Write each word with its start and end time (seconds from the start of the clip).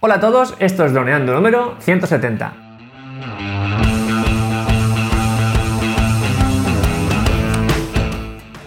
Hola 0.00 0.14
a 0.14 0.20
todos, 0.20 0.54
esto 0.60 0.84
es 0.84 0.92
Droneando 0.92 1.34
número 1.34 1.74
170. 1.80 2.52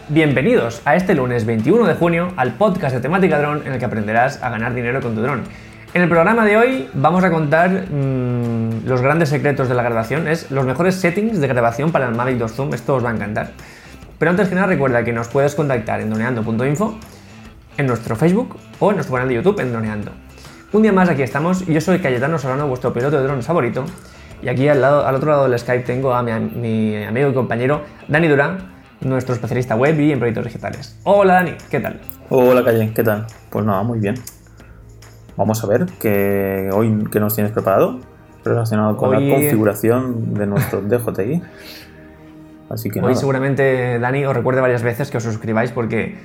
Bienvenidos 0.09 0.81
a 0.83 0.97
este 0.97 1.15
lunes 1.15 1.45
21 1.45 1.87
de 1.87 1.93
junio 1.93 2.33
al 2.35 2.55
podcast 2.55 2.93
de 2.93 2.99
temática 2.99 3.39
dron 3.39 3.65
en 3.65 3.71
el 3.71 3.79
que 3.79 3.85
aprenderás 3.85 4.43
a 4.43 4.49
ganar 4.49 4.73
dinero 4.73 4.99
con 4.99 5.15
tu 5.15 5.21
dron. 5.21 5.43
En 5.93 6.01
el 6.01 6.09
programa 6.09 6.43
de 6.43 6.57
hoy 6.57 6.89
vamos 6.95 7.23
a 7.23 7.31
contar 7.31 7.69
mmm, 7.89 8.85
los 8.85 8.99
grandes 9.01 9.29
secretos 9.29 9.69
de 9.69 9.75
la 9.75 9.83
grabación, 9.83 10.27
es 10.27 10.51
los 10.51 10.65
mejores 10.65 10.95
settings 10.95 11.39
de 11.39 11.47
grabación 11.47 11.93
para 11.93 12.09
el 12.09 12.13
Mavic 12.13 12.39
2 12.39 12.51
Zoom, 12.51 12.73
esto 12.73 12.95
os 12.95 13.05
va 13.05 13.09
a 13.09 13.13
encantar. 13.15 13.51
Pero 14.19 14.31
antes 14.31 14.49
que 14.49 14.55
nada 14.55 14.67
recuerda 14.67 15.05
que 15.05 15.13
nos 15.13 15.29
puedes 15.29 15.55
contactar 15.55 16.01
en 16.01 16.09
droneando.info, 16.09 16.99
en 17.77 17.87
nuestro 17.87 18.17
Facebook 18.17 18.57
o 18.79 18.89
en 18.89 18.97
nuestro 18.97 19.15
canal 19.15 19.29
de 19.29 19.35
YouTube 19.35 19.61
en 19.61 19.71
Droneando. 19.71 20.11
Un 20.73 20.83
día 20.83 20.93
más 20.93 21.09
aquí 21.09 21.21
estamos 21.21 21.67
y 21.67 21.73
yo 21.73 21.81
soy 21.81 21.99
Cayetano 21.99 22.37
Solano, 22.37 22.65
vuestro 22.65 22.93
piloto 22.93 23.17
de 23.17 23.23
drones 23.23 23.45
favorito. 23.45 23.83
Y 24.41 24.47
aquí 24.47 24.69
al, 24.69 24.79
lado, 24.79 25.05
al 25.05 25.15
otro 25.15 25.29
lado 25.29 25.49
del 25.49 25.59
Skype 25.59 25.83
tengo 25.83 26.13
a 26.13 26.23
mi, 26.23 26.31
mi 26.31 27.03
amigo 27.03 27.27
y 27.27 27.33
compañero 27.33 27.81
Dani 28.07 28.29
Durán, 28.29 28.71
nuestro 29.01 29.35
especialista 29.35 29.75
web 29.75 29.99
y 29.99 30.13
en 30.13 30.19
proyectos 30.19 30.45
digitales. 30.45 30.97
Hola 31.03 31.33
Dani, 31.33 31.55
¿qué 31.69 31.81
tal? 31.81 31.99
Hola 32.29 32.63
Calle, 32.63 32.89
¿qué 32.95 33.03
tal? 33.03 33.27
Pues 33.49 33.65
nada, 33.65 33.83
muy 33.83 33.99
bien. 33.99 34.15
Vamos 35.35 35.61
a 35.61 35.67
ver 35.67 35.87
que 35.99 36.69
hoy 36.71 37.03
que 37.11 37.19
nos 37.19 37.35
tienes 37.35 37.51
preparado 37.51 37.99
relacionado 38.45 38.95
con 38.95 39.13
hoy... 39.13 39.27
la 39.27 39.35
configuración 39.35 40.33
de 40.35 40.47
nuestro 40.47 40.81
DJI. 40.83 41.41
Así 42.69 42.89
que 42.89 42.99
hoy 42.99 43.07
nada. 43.07 43.15
seguramente 43.15 43.99
Dani 43.99 44.23
os 44.25 44.33
recuerde 44.33 44.61
varias 44.61 44.83
veces 44.83 45.11
que 45.11 45.17
os 45.17 45.23
suscribáis 45.23 45.71
porque 45.71 46.15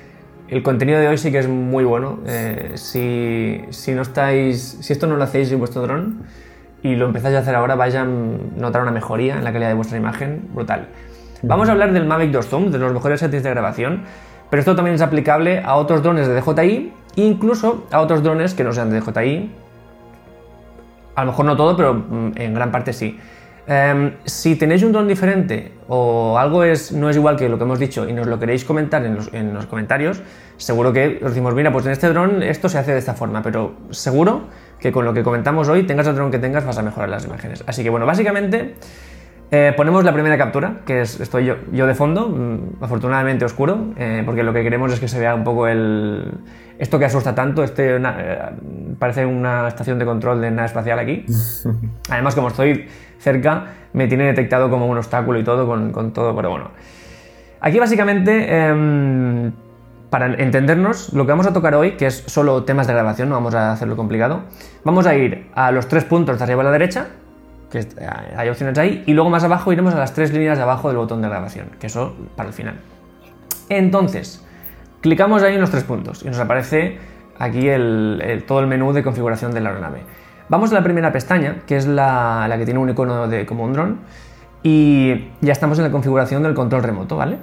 el 0.49 0.63
contenido 0.63 0.99
de 0.99 1.09
hoy 1.09 1.19
sí 1.19 1.33
que 1.33 1.39
es 1.39 1.49
muy 1.49 1.85
bueno. 1.85 2.21
Eh, 2.27 2.73
si, 2.75 3.63
si, 3.71 3.93
no 3.93 4.03
estáis, 4.03 4.79
si 4.81 4.93
esto 4.93 5.07
no 5.07 5.17
lo 5.17 5.25
hacéis 5.25 5.51
en 5.53 5.59
vuestro 5.59 5.83
dron 5.83 6.23
y 6.83 6.95
lo 6.95 7.07
empezáis 7.07 7.37
a 7.37 7.41
hacer 7.41 7.55
ahora, 7.55 7.75
vais 7.75 7.95
a 7.95 8.05
notar 8.05 8.83
una 8.83 8.93
mejoría 8.93 9.37
en 9.37 9.45
la 9.45 9.53
calidad 9.53 9.69
de 9.69 9.75
vuestra 9.75 9.99
imagen 9.99 10.49
brutal. 10.55 10.89
Vamos 11.43 11.69
a 11.69 11.73
hablar 11.73 11.93
del 11.93 12.07
Mavic 12.07 12.31
2 12.31 12.47
Zoom, 12.47 12.71
de 12.71 12.79
los 12.79 12.93
mejores 12.93 13.21
settings 13.21 13.43
de 13.43 13.51
grabación, 13.51 14.03
pero 14.51 14.61
esto 14.61 14.77
también 14.77 14.95
es 14.95 15.03
aplicable 15.03 15.63
a 15.65 15.75
otros 15.75 16.03
drones 16.03 16.29
de 16.29 16.41
DJI, 16.41 16.93
incluso 17.17 17.87
a 17.91 18.01
otros 18.01 18.23
drones 18.23 18.55
que 18.55 18.65
no 18.65 18.73
sean 18.73 18.91
de 18.91 19.01
DJI. 19.01 19.51
A 21.15 21.25
lo 21.25 21.31
mejor 21.31 21.47
no 21.47 21.57
todo, 21.57 21.77
pero 21.77 22.05
en 22.37 22.55
gran 22.55 22.71
parte 22.71 22.93
sí. 22.93 23.19
Um, 23.69 24.13
si 24.25 24.55
tenéis 24.55 24.85
un 24.85 24.93
dron 24.93 25.09
diferente 25.09 25.73
o 25.89 26.39
algo 26.39 26.63
es, 26.63 26.93
no 26.93 27.11
es 27.11 27.17
igual 27.17 27.35
que 27.35 27.49
lo 27.49 27.59
que 27.59 27.65
hemos 27.65 27.81
dicho 27.81 28.09
y 28.09 28.13
nos 28.13 28.29
lo 28.29 28.39
queréis 28.39 28.65
comentar 28.65 29.05
en 29.05 29.17
los, 29.17 29.35
en 29.35 29.53
los 29.55 29.67
comentarios, 29.67 30.23
seguro 30.57 30.93
que 30.93 31.19
os 31.21 31.31
decimos, 31.31 31.53
mira, 31.53 31.73
pues 31.73 31.85
en 31.87 31.91
este 31.91 32.09
dron 32.09 32.45
esto 32.45 32.69
se 32.69 32.79
hace 32.79 32.93
de 32.93 32.99
esta 32.99 33.15
forma, 33.15 33.43
pero 33.43 33.75
seguro 33.91 34.43
que 34.79 34.93
con 34.93 35.05
lo 35.05 35.13
que 35.13 35.25
comentamos 35.25 35.69
hoy, 35.69 35.83
tengas 35.83 36.07
el 36.07 36.15
dron 36.15 36.31
que 36.31 36.39
tengas, 36.39 36.65
vas 36.65 36.79
a 36.79 36.83
mejorar 36.83 37.09
las 37.09 37.25
imágenes. 37.25 37.65
Así 37.67 37.83
que 37.83 37.91
bueno, 37.91 38.07
básicamente 38.07 38.77
eh, 39.51 39.73
ponemos 39.77 40.05
la 40.05 40.13
primera 40.13 40.37
captura, 40.37 40.81
que 40.85 41.03
es, 41.03 41.21
estoy 41.21 41.45
yo, 41.45 41.57
yo 41.73 41.87
de 41.87 41.95
fondo, 41.95 42.29
mmm, 42.29 42.83
afortunadamente 42.83 43.45
oscuro, 43.45 43.93
eh, 43.97 44.23
porque 44.25 44.43
lo 44.43 44.53
que 44.53 44.63
queremos 44.63 44.93
es 44.93 45.01
que 45.01 45.09
se 45.09 45.21
vea 45.21 45.35
un 45.35 45.45
poco 45.45 45.69
el... 45.69 46.33
Esto 46.79 46.99
que 46.99 47.07
asusta 47.07 47.35
tanto, 47.35 47.63
este 47.63 47.97
una, 47.97 48.17
eh, 48.19 48.39
parece 48.99 49.25
una 49.25 49.69
estación 49.69 49.99
de 49.99 50.05
control 50.05 50.41
de 50.41 50.51
nave 50.51 50.67
espacial 50.67 50.99
aquí. 50.99 51.25
Además, 52.11 52.35
como 52.35 52.49
estoy 52.49 52.87
cerca, 53.19 53.67
me 53.93 54.09
tiene 54.09 54.25
detectado 54.25 54.69
como 54.69 54.87
un 54.87 54.99
obstáculo 54.99 55.39
y 55.39 55.45
todo, 55.45 55.67
con, 55.67 55.93
con 55.93 56.13
todo, 56.13 56.35
pero 56.35 56.51
bueno. 56.51 56.71
Aquí 57.61 57.79
básicamente, 57.79 58.47
eh, 58.49 59.51
para 60.11 60.27
entendernos, 60.35 61.13
lo 61.13 61.25
que 61.25 61.33
vamos 61.33 61.47
a 61.47 61.53
tocar 61.53 61.75
hoy, 61.75 61.93
que 61.93 62.07
es 62.07 62.25
solo 62.27 62.65
temas 62.65 62.87
de 62.87 62.93
grabación, 62.93 63.29
no 63.29 63.37
vamos 63.37 63.55
a 63.55 63.73
hacerlo 63.73 63.97
complicado, 63.97 64.43
vamos 64.85 65.07
a 65.07 65.15
ir 65.15 65.51
a 65.55 65.71
los 65.71 65.89
tres 65.89 66.05
puntos 66.05 66.39
de 66.39 66.45
arriba 66.45 66.63
a 66.63 66.65
la 66.65 66.73
derecha, 66.73 67.07
que 67.71 67.87
hay 68.37 68.49
opciones 68.49 68.79
ahí, 68.79 69.03
y 69.07 69.13
luego 69.13 69.31
más 69.31 69.45
abajo 69.45 69.73
iremos 69.73 69.95
a 69.95 69.99
las 69.99 70.15
tres 70.15 70.33
líneas 70.33 70.57
de 70.57 70.63
abajo 70.63 70.89
del 70.89 70.97
botón 70.97 71.21
de 71.23 71.29
grabación, 71.29 71.71
que 71.81 71.89
eso 71.89 72.15
para 72.37 72.49
el 72.49 72.55
final. 72.55 72.77
Entonces, 73.69 74.45
clicamos 75.01 75.43
ahí 75.43 75.55
en 75.55 75.61
los 75.61 75.71
tres 75.71 75.85
puntos 75.85 76.23
y 76.23 76.29
nos 76.29 76.39
aparece 76.39 76.99
aquí 77.39 77.69
todo 78.47 78.61
el 78.61 78.67
menú 78.67 78.93
de 78.93 79.03
configuración 79.03 79.53
de 79.53 79.61
la 79.61 79.71
aeronave. 79.71 80.03
Vamos 80.49 80.71
a 80.71 80.75
la 80.75 80.83
primera 80.83 81.13
pestaña, 81.13 81.63
que 81.67 81.77
es 81.77 81.87
la, 81.87 82.47
la 82.49 82.57
que 82.57 82.65
tiene 82.65 82.79
un 82.79 82.89
icono 82.89 83.27
de, 83.27 83.45
como 83.45 83.65
un 83.65 83.73
dron, 83.73 83.99
y 84.63 85.29
ya 85.41 85.53
estamos 85.53 85.79
en 85.79 85.85
la 85.85 85.91
configuración 85.91 86.43
del 86.43 86.55
control 86.55 86.83
remoto, 86.83 87.17
¿vale? 87.17 87.39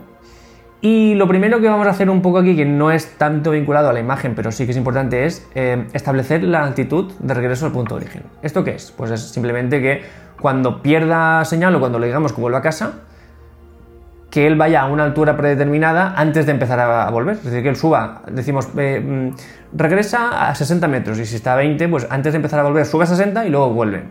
Y 0.86 1.16
lo 1.16 1.30
primero 1.30 1.62
que 1.62 1.70
vamos 1.70 1.88
a 1.88 1.92
hacer 1.92 2.10
un 2.10 2.22
poco 2.22 2.40
aquí, 2.40 2.58
que 2.58 2.66
no 2.66 2.92
es 2.92 3.18
tanto 3.18 3.52
vinculado 3.52 3.88
a 3.88 3.94
la 3.94 4.02
imagen, 4.02 4.36
pero 4.36 4.52
sí 4.52 4.66
que 4.66 4.72
es 4.72 4.78
importante, 4.78 5.26
es 5.26 5.48
eh, 5.56 5.88
establecer 5.94 6.44
la 6.44 6.62
altitud 6.62 7.14
de 7.20 7.34
regreso 7.34 7.66
al 7.66 7.72
punto 7.72 7.96
de 7.96 8.02
origen. 8.02 8.24
¿Esto 8.42 8.66
qué 8.66 8.72
es? 8.72 8.92
Pues 8.92 9.10
es 9.10 9.22
simplemente 9.22 9.82
que 9.82 10.02
cuando 10.42 10.82
pierda 10.82 11.46
señal 11.46 11.74
o 11.74 11.80
cuando 11.80 12.00
le 12.00 12.08
digamos 12.08 12.34
que 12.34 12.42
vuelva 12.42 12.58
a 12.58 12.62
casa, 12.62 12.96
que 14.30 14.46
él 14.46 14.58
vaya 14.58 14.82
a 14.82 14.88
una 14.88 15.06
altura 15.06 15.38
predeterminada 15.38 16.16
antes 16.18 16.46
de 16.46 16.52
empezar 16.52 16.82
a 16.82 17.10
volver. 17.12 17.38
Es 17.38 17.46
decir, 17.46 17.64
que 17.64 17.70
él 17.70 17.78
suba, 17.78 18.24
decimos, 18.30 18.68
eh, 18.76 19.32
regresa 19.72 20.50
a 20.50 20.54
60 20.54 20.86
metros 20.90 21.18
y 21.18 21.26
si 21.26 21.38
está 21.38 21.54
a 21.54 21.56
20, 21.56 21.88
pues 21.88 22.08
antes 22.10 22.34
de 22.34 22.38
empezar 22.38 22.60
a 22.60 22.64
volver 22.64 22.86
sube 22.86 23.06
a 23.06 23.08
60 23.08 23.46
y 23.46 23.50
luego 23.50 23.70
vuelve. 23.70 24.04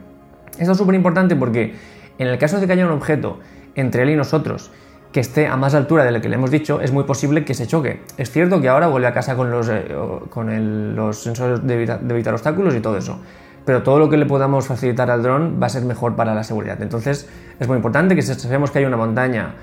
Esto 0.58 0.72
es 0.72 0.78
súper 0.78 0.94
importante 0.94 1.36
porque 1.36 1.74
en 2.16 2.28
el 2.28 2.38
caso 2.38 2.58
de 2.58 2.66
que 2.66 2.72
haya 2.72 2.86
un 2.86 2.92
objeto 2.92 3.40
entre 3.74 4.04
él 4.04 4.08
y 4.08 4.16
nosotros 4.16 4.70
que 5.12 5.20
esté 5.20 5.46
a 5.46 5.56
más 5.56 5.74
altura 5.74 6.04
de 6.04 6.10
lo 6.10 6.20
que 6.20 6.28
le 6.28 6.36
hemos 6.36 6.50
dicho, 6.50 6.80
es 6.80 6.90
muy 6.90 7.04
posible 7.04 7.44
que 7.44 7.54
se 7.54 7.66
choque. 7.66 8.00
Es 8.16 8.30
cierto 8.30 8.60
que 8.60 8.68
ahora 8.68 8.86
vuelve 8.86 9.06
a 9.06 9.12
casa 9.12 9.36
con 9.36 9.50
los, 9.50 9.68
eh, 9.68 9.94
con 10.30 10.50
el, 10.50 10.96
los 10.96 11.22
sensores 11.22 11.64
de 11.66 11.74
evitar, 11.74 12.00
de 12.00 12.14
evitar 12.14 12.32
obstáculos 12.32 12.74
y 12.74 12.80
todo 12.80 12.96
eso, 12.96 13.20
pero 13.66 13.82
todo 13.82 13.98
lo 13.98 14.08
que 14.08 14.16
le 14.16 14.24
podamos 14.24 14.66
facilitar 14.66 15.10
al 15.10 15.22
dron 15.22 15.58
va 15.62 15.66
a 15.66 15.70
ser 15.70 15.84
mejor 15.84 16.16
para 16.16 16.34
la 16.34 16.42
seguridad. 16.44 16.80
Entonces 16.80 17.28
es 17.60 17.68
muy 17.68 17.76
importante 17.76 18.16
que 18.16 18.22
si 18.22 18.32
sabemos 18.34 18.70
que 18.70 18.78
hay 18.78 18.86
una 18.86 18.96
montaña, 18.96 19.54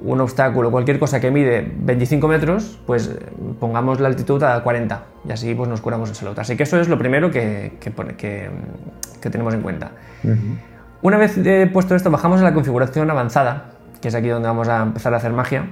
un 0.00 0.20
obstáculo, 0.20 0.70
cualquier 0.70 0.98
cosa 0.98 1.20
que 1.20 1.30
mide 1.30 1.70
25 1.80 2.26
metros, 2.26 2.78
pues 2.86 3.10
pongamos 3.60 4.00
la 4.00 4.08
altitud 4.08 4.42
a 4.42 4.62
40 4.62 5.02
y 5.28 5.32
así 5.32 5.54
pues 5.54 5.68
nos 5.68 5.82
curamos 5.82 6.08
el 6.08 6.16
salud. 6.16 6.38
Así 6.38 6.56
que 6.56 6.62
eso 6.62 6.80
es 6.80 6.88
lo 6.88 6.98
primero 6.98 7.30
que, 7.30 7.74
que, 7.78 7.92
que, 8.16 8.50
que 9.20 9.30
tenemos 9.30 9.52
en 9.54 9.60
cuenta. 9.60 9.92
Uh 10.24 10.28
-huh. 10.28 10.58
Una 11.04 11.18
vez 11.18 11.36
eh, 11.36 11.68
puesto 11.70 11.94
esto, 11.94 12.10
bajamos 12.10 12.40
a 12.40 12.44
la 12.44 12.54
configuración 12.54 13.10
avanzada, 13.10 13.73
que 14.04 14.08
es 14.08 14.14
aquí 14.14 14.28
donde 14.28 14.46
vamos 14.46 14.68
a 14.68 14.82
empezar 14.82 15.14
a 15.14 15.16
hacer 15.16 15.32
magia, 15.32 15.64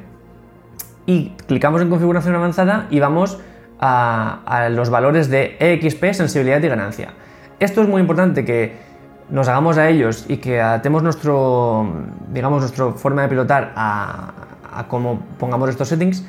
y 1.05 1.35
clicamos 1.47 1.83
en 1.83 1.91
configuración 1.91 2.35
avanzada 2.35 2.87
y 2.89 2.99
vamos 2.99 3.39
a, 3.79 4.69
los 4.71 4.89
valores 4.89 5.29
de 5.29 5.59
EXP, 5.61 6.15
sensibilidad 6.15 6.63
y 6.63 6.67
ganancia. 6.67 7.11
Esto 7.61 7.83
es 7.83 7.89
muy 7.89 8.01
importante 8.01 8.47
que 8.47 8.75
nos 9.29 9.49
hagamos 9.49 9.77
a 9.77 9.91
ellos 9.91 10.25
y 10.29 10.39
que 10.39 10.63
adaptemos 10.63 11.03
nuestro, 11.03 11.87
digamos, 12.33 12.61
nuestra 12.61 12.93
forma 12.93 13.21
de 13.21 13.29
pilotar 13.29 13.75
a, 13.77 14.33
cómo 14.89 15.21
pongamos 15.39 15.69
estos 15.69 15.89
settings, 15.89 16.25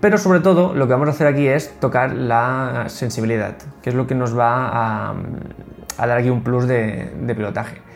pero 0.00 0.18
sobre 0.18 0.38
todo 0.38 0.72
lo 0.72 0.86
que 0.86 0.92
vamos 0.92 1.08
a 1.08 1.10
hacer 1.10 1.26
aquí 1.26 1.48
es 1.48 1.80
tocar 1.80 2.12
la 2.12 2.84
sensibilidad, 2.86 3.56
que 3.82 3.90
es 3.90 3.96
lo 3.96 4.06
que 4.06 4.14
nos 4.14 4.38
va 4.38 5.08
a, 5.08 5.14
dar 5.98 6.16
aquí 6.16 6.30
un 6.30 6.44
plus 6.44 6.68
de 6.68 7.34
pilotaje. 7.34 7.89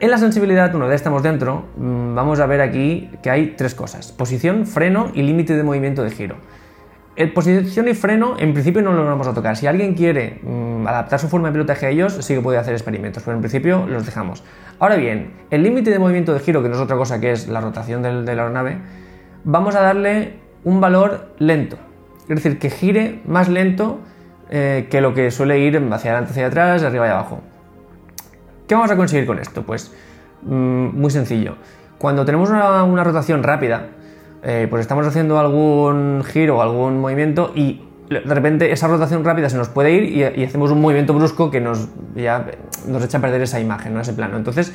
En 0.00 0.10
la 0.10 0.16
sensibilidad, 0.16 0.74
una 0.74 0.86
vez 0.86 0.94
estamos 0.94 1.22
dentro, 1.22 1.66
vamos 1.76 2.40
a 2.40 2.46
ver 2.46 2.62
aquí 2.62 3.10
que 3.22 3.28
hay 3.28 3.48
tres 3.48 3.74
cosas. 3.74 4.12
Posición, 4.12 4.66
freno 4.66 5.10
y 5.12 5.20
límite 5.20 5.54
de 5.54 5.62
movimiento 5.62 6.02
de 6.02 6.10
giro. 6.10 6.36
El 7.16 7.34
posición 7.34 7.86
y 7.86 7.92
freno 7.92 8.36
en 8.38 8.54
principio 8.54 8.80
no 8.80 8.94
lo 8.94 9.04
vamos 9.04 9.26
a 9.26 9.34
tocar. 9.34 9.58
Si 9.58 9.66
alguien 9.66 9.92
quiere 9.92 10.40
mmm, 10.42 10.86
adaptar 10.86 11.18
su 11.18 11.28
forma 11.28 11.48
de 11.48 11.52
pilotaje 11.52 11.84
a 11.84 11.90
ellos, 11.90 12.16
sí 12.22 12.34
que 12.34 12.40
puede 12.40 12.56
hacer 12.56 12.72
experimentos, 12.72 13.22
pero 13.22 13.34
en 13.34 13.42
principio 13.42 13.86
los 13.86 14.06
dejamos. 14.06 14.42
Ahora 14.78 14.96
bien, 14.96 15.32
el 15.50 15.62
límite 15.62 15.90
de 15.90 15.98
movimiento 15.98 16.32
de 16.32 16.40
giro, 16.40 16.62
que 16.62 16.70
no 16.70 16.76
es 16.76 16.80
otra 16.80 16.96
cosa 16.96 17.20
que 17.20 17.32
es 17.32 17.48
la 17.48 17.60
rotación 17.60 18.00
del, 18.00 18.24
de 18.24 18.34
la 18.34 18.44
aeronave, 18.44 18.78
vamos 19.44 19.74
a 19.74 19.82
darle 19.82 20.36
un 20.64 20.80
valor 20.80 21.34
lento. 21.38 21.76
Es 22.22 22.36
decir, 22.36 22.58
que 22.58 22.70
gire 22.70 23.20
más 23.26 23.50
lento 23.50 24.00
eh, 24.48 24.86
que 24.90 25.02
lo 25.02 25.12
que 25.12 25.30
suele 25.30 25.58
ir 25.58 25.76
hacia 25.76 26.12
adelante, 26.12 26.30
hacia 26.30 26.46
atrás, 26.46 26.82
arriba 26.84 27.06
y 27.06 27.10
abajo. 27.10 27.42
¿Qué 28.70 28.76
vamos 28.76 28.92
a 28.92 28.96
conseguir 28.96 29.26
con 29.26 29.40
esto? 29.40 29.64
Pues 29.64 29.92
mmm, 30.42 30.90
muy 30.94 31.10
sencillo. 31.10 31.56
Cuando 31.98 32.24
tenemos 32.24 32.50
una, 32.50 33.02
rotación 33.02 33.42
rápida, 33.42 33.88
eh, 34.44 34.68
pues 34.70 34.82
estamos 34.82 35.04
haciendo 35.08 35.40
algún 35.40 36.22
giro 36.24 36.58
o 36.58 36.62
algún 36.62 37.00
movimiento 37.00 37.50
y 37.52 37.82
de 38.08 38.20
repente 38.20 38.70
esa 38.70 38.86
rotación 38.86 39.24
rápida 39.24 39.50
se 39.50 39.56
nos 39.56 39.68
puede 39.68 39.90
ir 39.90 40.04
y, 40.04 40.40
y, 40.40 40.44
hacemos 40.44 40.70
un 40.70 40.80
movimiento 40.80 41.12
brusco 41.14 41.50
que 41.50 41.60
nos, 41.60 41.88
ya, 42.14 42.46
nos 42.86 43.02
echa 43.02 43.18
a 43.18 43.20
perder 43.20 43.42
esa 43.42 43.58
imagen, 43.58 43.92
¿no? 43.92 44.02
ese 44.02 44.12
plano. 44.12 44.36
Entonces, 44.36 44.72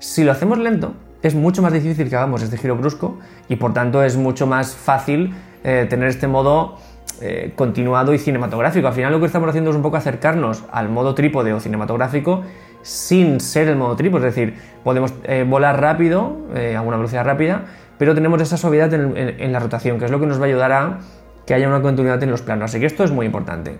si 0.00 0.24
lo 0.24 0.32
hacemos 0.32 0.58
lento, 0.58 0.94
es 1.22 1.36
mucho 1.36 1.62
más 1.62 1.72
difícil 1.72 2.10
que 2.10 2.16
hagamos 2.16 2.42
este 2.42 2.58
giro 2.58 2.74
brusco 2.74 3.20
y 3.48 3.54
por 3.54 3.72
tanto 3.72 4.02
es 4.02 4.16
mucho 4.16 4.48
más 4.48 4.74
fácil 4.74 5.36
eh, 5.62 5.86
tener 5.88 6.08
este 6.08 6.26
modo 6.26 6.78
eh, 7.20 7.52
continuado 7.54 8.12
y 8.12 8.18
cinematográfico. 8.18 8.88
Al 8.88 8.94
final 8.94 9.12
lo 9.12 9.20
que 9.20 9.26
estamos 9.26 9.48
haciendo 9.48 9.70
es 9.70 9.76
un 9.76 9.82
poco 9.82 9.98
acercarnos 9.98 10.64
al 10.72 10.88
modo 10.88 11.14
trípode 11.14 11.52
o 11.52 11.60
cinematográfico 11.60 12.42
sin 12.86 13.40
ser 13.40 13.68
el 13.68 13.76
modo 13.76 13.96
trípode, 13.96 14.28
es 14.28 14.34
decir, 14.34 14.54
podemos 14.84 15.12
eh, 15.24 15.44
volar 15.46 15.80
rápido, 15.80 16.36
eh, 16.54 16.76
a 16.76 16.82
una 16.82 16.96
velocidad 16.96 17.24
rápida, 17.24 17.64
pero 17.98 18.14
tenemos 18.14 18.40
esa 18.40 18.56
suavidad 18.56 18.92
en, 18.92 19.52
la 19.52 19.58
rotación, 19.58 19.98
que 19.98 20.04
es 20.04 20.10
lo 20.10 20.20
que 20.20 20.26
nos 20.26 20.38
va 20.38 20.44
a 20.44 20.48
ayudar 20.48 20.72
a 20.72 20.98
que 21.46 21.54
haya 21.54 21.66
una 21.66 21.80
continuidad 21.82 22.22
en 22.22 22.30
los 22.30 22.42
planos. 22.42 22.70
Así 22.70 22.78
que 22.78 22.86
esto 22.86 23.04
es 23.04 23.10
muy 23.10 23.26
importante. 23.26 23.76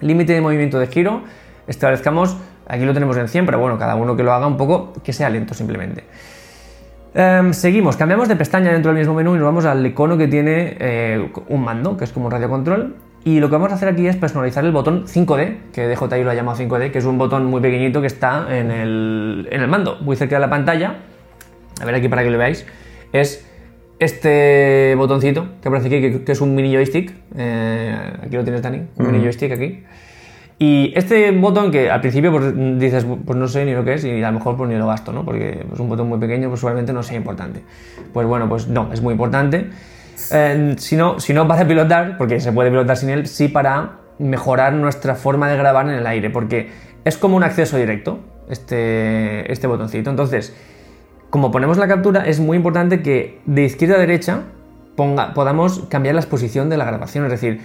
Límite 0.00 0.34
de 0.34 0.40
movimiento 0.40 0.78
de 0.78 0.86
giro, 0.86 1.22
establezcamos 1.66 2.36
Aquí 2.68 2.84
lo 2.84 2.92
tenemos 2.92 3.16
en 3.16 3.28
100, 3.28 3.46
pero 3.46 3.58
bueno, 3.58 3.78
cada 3.78 3.94
uno 3.96 4.14
que 4.14 4.22
lo 4.22 4.32
haga 4.32 4.46
un 4.46 4.58
poco, 4.58 4.92
que 5.02 5.14
sea 5.14 5.30
lento 5.30 5.54
simplemente. 5.54 6.04
Em, 7.14 7.54
seguimos, 7.54 7.96
cambiamos 7.96 8.28
de 8.28 8.36
pestaña 8.36 8.70
dentro 8.70 8.92
del 8.92 8.98
mismo 8.98 9.14
menú 9.14 9.34
y 9.34 9.38
nos 9.38 9.46
vamos 9.46 9.64
al 9.64 9.84
icono 9.86 10.18
que 10.18 10.28
tiene 10.28 10.76
eh, 10.78 11.32
un 11.48 11.64
mando, 11.64 11.96
que 11.96 12.04
es 12.04 12.12
como 12.12 12.26
un 12.26 12.32
radio 12.32 12.50
control. 12.50 12.94
Y 13.28 13.40
lo 13.40 13.50
que 13.50 13.56
vamos 13.56 13.70
a 13.72 13.74
hacer 13.74 13.88
aquí 13.88 14.06
es 14.06 14.16
personalizar 14.16 14.64
el 14.64 14.72
botón 14.72 15.04
5D, 15.06 15.56
que 15.74 15.86
DJI 15.86 16.24
lo 16.24 16.30
ha 16.30 16.34
llamado 16.34 16.56
5D, 16.56 16.90
que 16.90 16.96
es 16.96 17.04
un 17.04 17.18
botón 17.18 17.44
muy 17.44 17.60
pequeñito 17.60 18.00
que 18.00 18.06
está 18.06 18.46
en 18.48 18.70
el, 18.70 19.46
en 19.50 19.60
el 19.60 19.68
mando, 19.68 19.98
muy 20.00 20.16
cerca 20.16 20.36
de 20.36 20.40
la 20.40 20.48
pantalla. 20.48 21.00
A 21.78 21.84
ver 21.84 21.94
aquí 21.94 22.08
para 22.08 22.24
que 22.24 22.30
lo 22.30 22.38
veáis. 22.38 22.64
Es 23.12 23.46
este 23.98 24.94
botoncito 24.96 25.46
que 25.60 25.68
aparece 25.68 25.88
aquí, 25.88 26.20
que, 26.24 26.32
es 26.32 26.40
un 26.40 26.54
mini 26.54 26.72
joystick. 26.72 27.12
Eh, 27.36 27.94
aquí 28.22 28.34
lo 28.34 28.44
tienes, 28.44 28.62
Dani, 28.62 28.84
un 28.96 29.12
mini 29.12 29.22
joystick 29.22 29.52
aquí. 29.52 29.84
Y 30.58 30.94
este 30.96 31.30
botón 31.32 31.70
que 31.70 31.90
al 31.90 32.00
principio 32.00 32.32
pues, 32.32 32.78
dices, 32.78 33.04
pues 33.26 33.38
no 33.38 33.46
sé 33.46 33.66
ni 33.66 33.74
lo 33.74 33.84
que 33.84 33.92
es 33.92 34.04
y 34.06 34.22
a 34.22 34.30
lo 34.30 34.38
mejor 34.38 34.56
pues 34.56 34.70
ni 34.70 34.76
lo 34.76 34.86
gasto, 34.86 35.12
¿no? 35.12 35.26
Porque 35.26 35.66
es 35.70 35.78
un 35.78 35.90
botón 35.90 36.08
muy 36.08 36.18
pequeño, 36.18 36.48
pues 36.48 36.60
probablemente 36.60 36.94
no 36.94 37.02
sea 37.02 37.18
importante. 37.18 37.60
Pues 38.10 38.26
bueno, 38.26 38.48
pues 38.48 38.68
no, 38.68 38.90
es 38.90 39.02
muy 39.02 39.12
importante. 39.12 39.68
Eh, 40.32 40.74
si, 40.78 40.96
no, 40.96 41.20
si 41.20 41.32
no 41.32 41.46
para 41.46 41.66
pilotar, 41.66 42.16
porque 42.18 42.40
se 42.40 42.52
puede 42.52 42.70
pilotar 42.70 42.96
sin 42.96 43.10
él, 43.10 43.26
sí 43.26 43.48
para 43.48 43.98
mejorar 44.18 44.72
nuestra 44.72 45.14
forma 45.14 45.48
de 45.48 45.56
grabar 45.56 45.88
en 45.88 45.94
el 45.94 46.06
aire, 46.06 46.30
porque 46.30 46.70
es 47.04 47.16
como 47.16 47.36
un 47.36 47.44
acceso 47.44 47.76
directo, 47.76 48.18
este, 48.48 49.50
este 49.52 49.66
botoncito. 49.66 50.10
Entonces, 50.10 50.54
como 51.30 51.50
ponemos 51.50 51.78
la 51.78 51.88
captura, 51.88 52.26
es 52.26 52.40
muy 52.40 52.56
importante 52.56 53.02
que 53.02 53.40
de 53.46 53.64
izquierda 53.64 53.96
a 53.96 53.98
derecha 53.98 54.42
podamos 54.96 55.84
cambiar 55.88 56.16
la 56.16 56.20
exposición 56.20 56.68
de 56.68 56.76
la 56.76 56.84
grabación, 56.84 57.24
es 57.24 57.30
decir, 57.30 57.60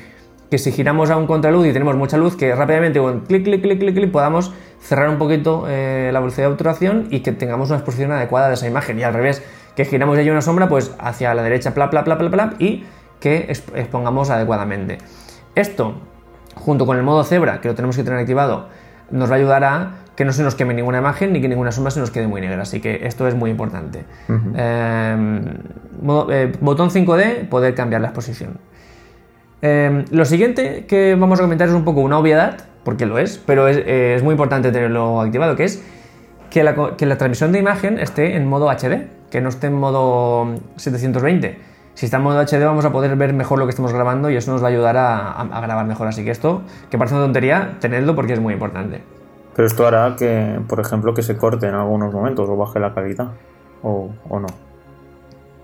que 0.52 0.60
si 0.60 0.72
giramos 0.72 1.10
a 1.10 1.18
un 1.18 1.26
contraluz 1.26 1.66
y 1.66 1.74
tenemos 1.74 1.96
mucha 1.96 2.16
luz, 2.16 2.36
que 2.36 2.54
rápidamente 2.54 3.00
con 3.00 3.22
clic, 3.22 3.44
clic, 3.44 3.64
clic, 3.64 3.80
clic, 3.80 3.96
clic 3.96 4.12
podamos 4.12 4.54
cerrar 4.80 5.10
un 5.10 5.18
poquito 5.18 5.66
eh, 5.68 6.12
la 6.14 6.20
velocidad 6.20 6.46
de 6.48 6.52
obturación 6.54 7.08
y 7.10 7.22
que 7.22 7.32
tengamos 7.32 7.70
una 7.70 7.78
exposición 7.78 8.12
adecuada 8.12 8.50
de 8.50 8.54
esa 8.54 8.68
imagen. 8.68 9.00
Y 9.00 9.04
al 9.04 9.16
revés, 9.16 9.42
que 9.76 9.86
giramos 9.86 10.18
ya 10.24 10.32
una 10.32 10.42
sombra, 10.42 10.68
pues 10.68 10.96
hacia 11.00 11.34
la 11.34 11.44
derecha, 11.44 11.74
pla, 11.74 11.90
pla, 11.90 12.04
pla, 12.04 12.18
pla, 12.18 12.30
pla, 12.30 12.54
y 12.60 12.84
que 13.20 13.52
expongamos 13.76 14.30
adecuadamente. 14.30 14.98
Esto, 15.56 15.96
junto 16.56 16.86
con 16.86 16.98
el 16.98 17.04
modo 17.04 17.24
cebra, 17.24 17.62
que 17.62 17.68
lo 17.68 17.76
tenemos 17.76 17.96
que 17.96 18.04
tener 18.04 18.20
activado, 18.20 18.68
nos 19.12 19.30
va 19.30 19.36
a 19.36 19.38
ayudar 19.38 19.64
a 19.64 19.92
que 20.16 20.26
no 20.26 20.34
se 20.34 20.44
nos 20.44 20.56
queme 20.56 20.74
ninguna 20.74 21.00
imagen 21.00 21.34
ni 21.34 21.42
que 21.42 21.48
ninguna 21.48 21.72
sombra 21.72 21.92
se 21.92 22.00
nos 22.00 22.12
quede 22.12 22.28
muy 22.28 22.42
negra. 22.42 22.62
Así 22.62 22.80
que 22.80 23.08
esto 23.08 23.28
es 23.28 23.36
muy 23.36 23.50
importante. 23.50 24.06
Em, 24.28 25.46
eh, 26.30 26.52
botón 26.62 26.90
5D, 26.90 27.48
poder 27.50 27.74
cambiar 27.74 28.02
la 28.02 28.10
exposición. 28.10 28.60
Em, 29.62 30.06
lo 30.12 30.26
siguiente 30.26 30.86
que 30.88 31.16
vamos 31.16 31.40
a 31.40 31.44
comentar 31.44 31.68
es 31.68 31.74
un 31.74 31.86
poco 31.86 32.02
una 32.02 32.20
obviedad, 32.20 32.58
porque 32.84 33.06
lo 33.06 33.18
es, 33.18 33.42
pero 33.44 33.68
es, 33.68 34.22
muy 34.22 34.34
importante 34.34 34.72
tenerlo 34.72 35.22
activado, 35.22 35.56
que 35.56 35.64
es 35.64 35.82
que 36.50 36.64
la, 36.64 37.18
transmisión 37.18 37.52
de 37.52 37.60
imagen 37.60 37.98
esté 37.98 38.36
en 38.36 38.46
modo 38.46 38.70
HD, 38.70 39.08
que 39.34 39.42
no 39.42 39.50
esté 39.50 39.66
en 39.66 39.74
modo 39.74 40.46
720. 40.76 41.58
Si 41.96 42.06
está 42.06 42.18
en 42.18 42.24
modo 42.24 42.40
HD 42.40 42.64
vamos 42.64 42.86
a 42.86 42.92
poder 42.92 43.16
ver 43.16 43.34
mejor 43.34 43.58
lo 43.58 43.66
que 43.66 43.72
estamos 43.72 43.92
grabando 43.92 44.30
y 44.30 44.36
eso 44.36 44.52
nos 44.52 44.62
va 44.62 44.68
a 44.68 44.70
ayudar 44.70 44.96
a, 44.96 45.60
grabar 45.60 45.88
mejor. 45.88 46.08
Así 46.08 46.24
que 46.24 46.30
esto, 46.30 46.62
que 46.92 47.00
parece 47.00 47.16
una 47.16 47.24
tontería, 47.24 47.78
tenedlo 47.82 48.14
porque 48.16 48.34
es 48.34 48.40
muy 48.40 48.54
importante. 48.54 49.02
Pero 49.56 49.66
esto 49.68 49.88
hará 49.88 50.16
que, 50.16 50.60
por 50.68 50.80
ejemplo, 50.80 51.16
que 51.16 51.24
se 51.24 51.36
corte 51.36 51.68
en 51.68 51.74
algunos 51.74 52.14
momentos 52.14 52.48
o 52.48 52.56
baje 52.56 52.80
la 52.80 52.94
calidad, 52.94 53.30
o 53.82 54.12
no. 54.30 54.46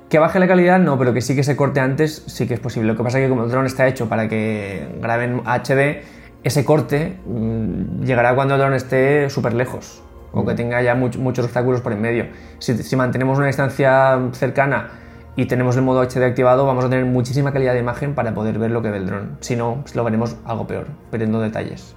Que 0.10 0.18
baje 0.18 0.40
la 0.40 0.48
calidad, 0.48 0.80
no, 0.80 0.98
pero 0.98 1.14
que 1.14 1.22
sí 1.22 1.36
que 1.36 1.44
se 1.44 1.56
corte 1.56 1.80
antes, 1.80 2.24
sí 2.26 2.48
que 2.48 2.56
es 2.56 2.60
posible. 2.60 2.88
Lo 2.88 2.98
que 2.98 3.04
pasa 3.04 3.20
es 3.20 3.26
que 3.26 3.30
como 3.30 3.44
el 3.44 3.52
dron 3.52 3.68
está 3.68 3.88
hecho 3.88 4.10
para 4.10 4.28
que 4.28 4.88
graben 5.00 5.44
HD, 5.46 6.02
ese 6.44 6.66
corte 6.66 7.20
mm, 7.24 8.02
llegará 8.02 8.34
cuando 8.34 8.56
el 8.56 8.62
dron 8.62 8.74
esté 8.74 9.30
súper 9.30 9.54
lejos 9.54 10.02
o 10.32 10.46
que 10.46 10.54
tenga 10.54 10.82
ya 10.82 10.96
muchos 10.96 11.46
obstáculos 11.46 11.82
por 11.82 11.94
en 11.94 12.02
medio. 12.02 12.26
Si, 12.60 12.96
mantenemos 12.96 13.38
una 13.38 13.48
distancia 13.48 14.20
cercana 14.34 14.90
y 15.36 15.46
tenemos 15.46 15.76
el 15.76 15.84
modo 15.84 16.02
HD 16.02 16.24
activado, 16.24 16.66
vamos 16.66 16.86
a 16.86 16.90
tener 16.90 17.06
muchísima 17.06 17.52
calidad 17.52 17.74
de 17.74 17.80
imagen 17.80 18.14
para 18.16 18.34
poder 18.34 18.60
ver 18.60 18.72
lo 18.72 18.82
que 18.82 18.90
ve 18.90 18.98
el 18.98 19.06
dron. 19.06 19.38
Si 19.40 19.56
no, 19.56 19.80
pues 19.82 19.96
lo 19.96 20.04
veremos 20.04 20.36
algo 20.46 20.68
peor, 20.68 20.88
perdiendo 21.12 21.40
detalles. 21.40 21.96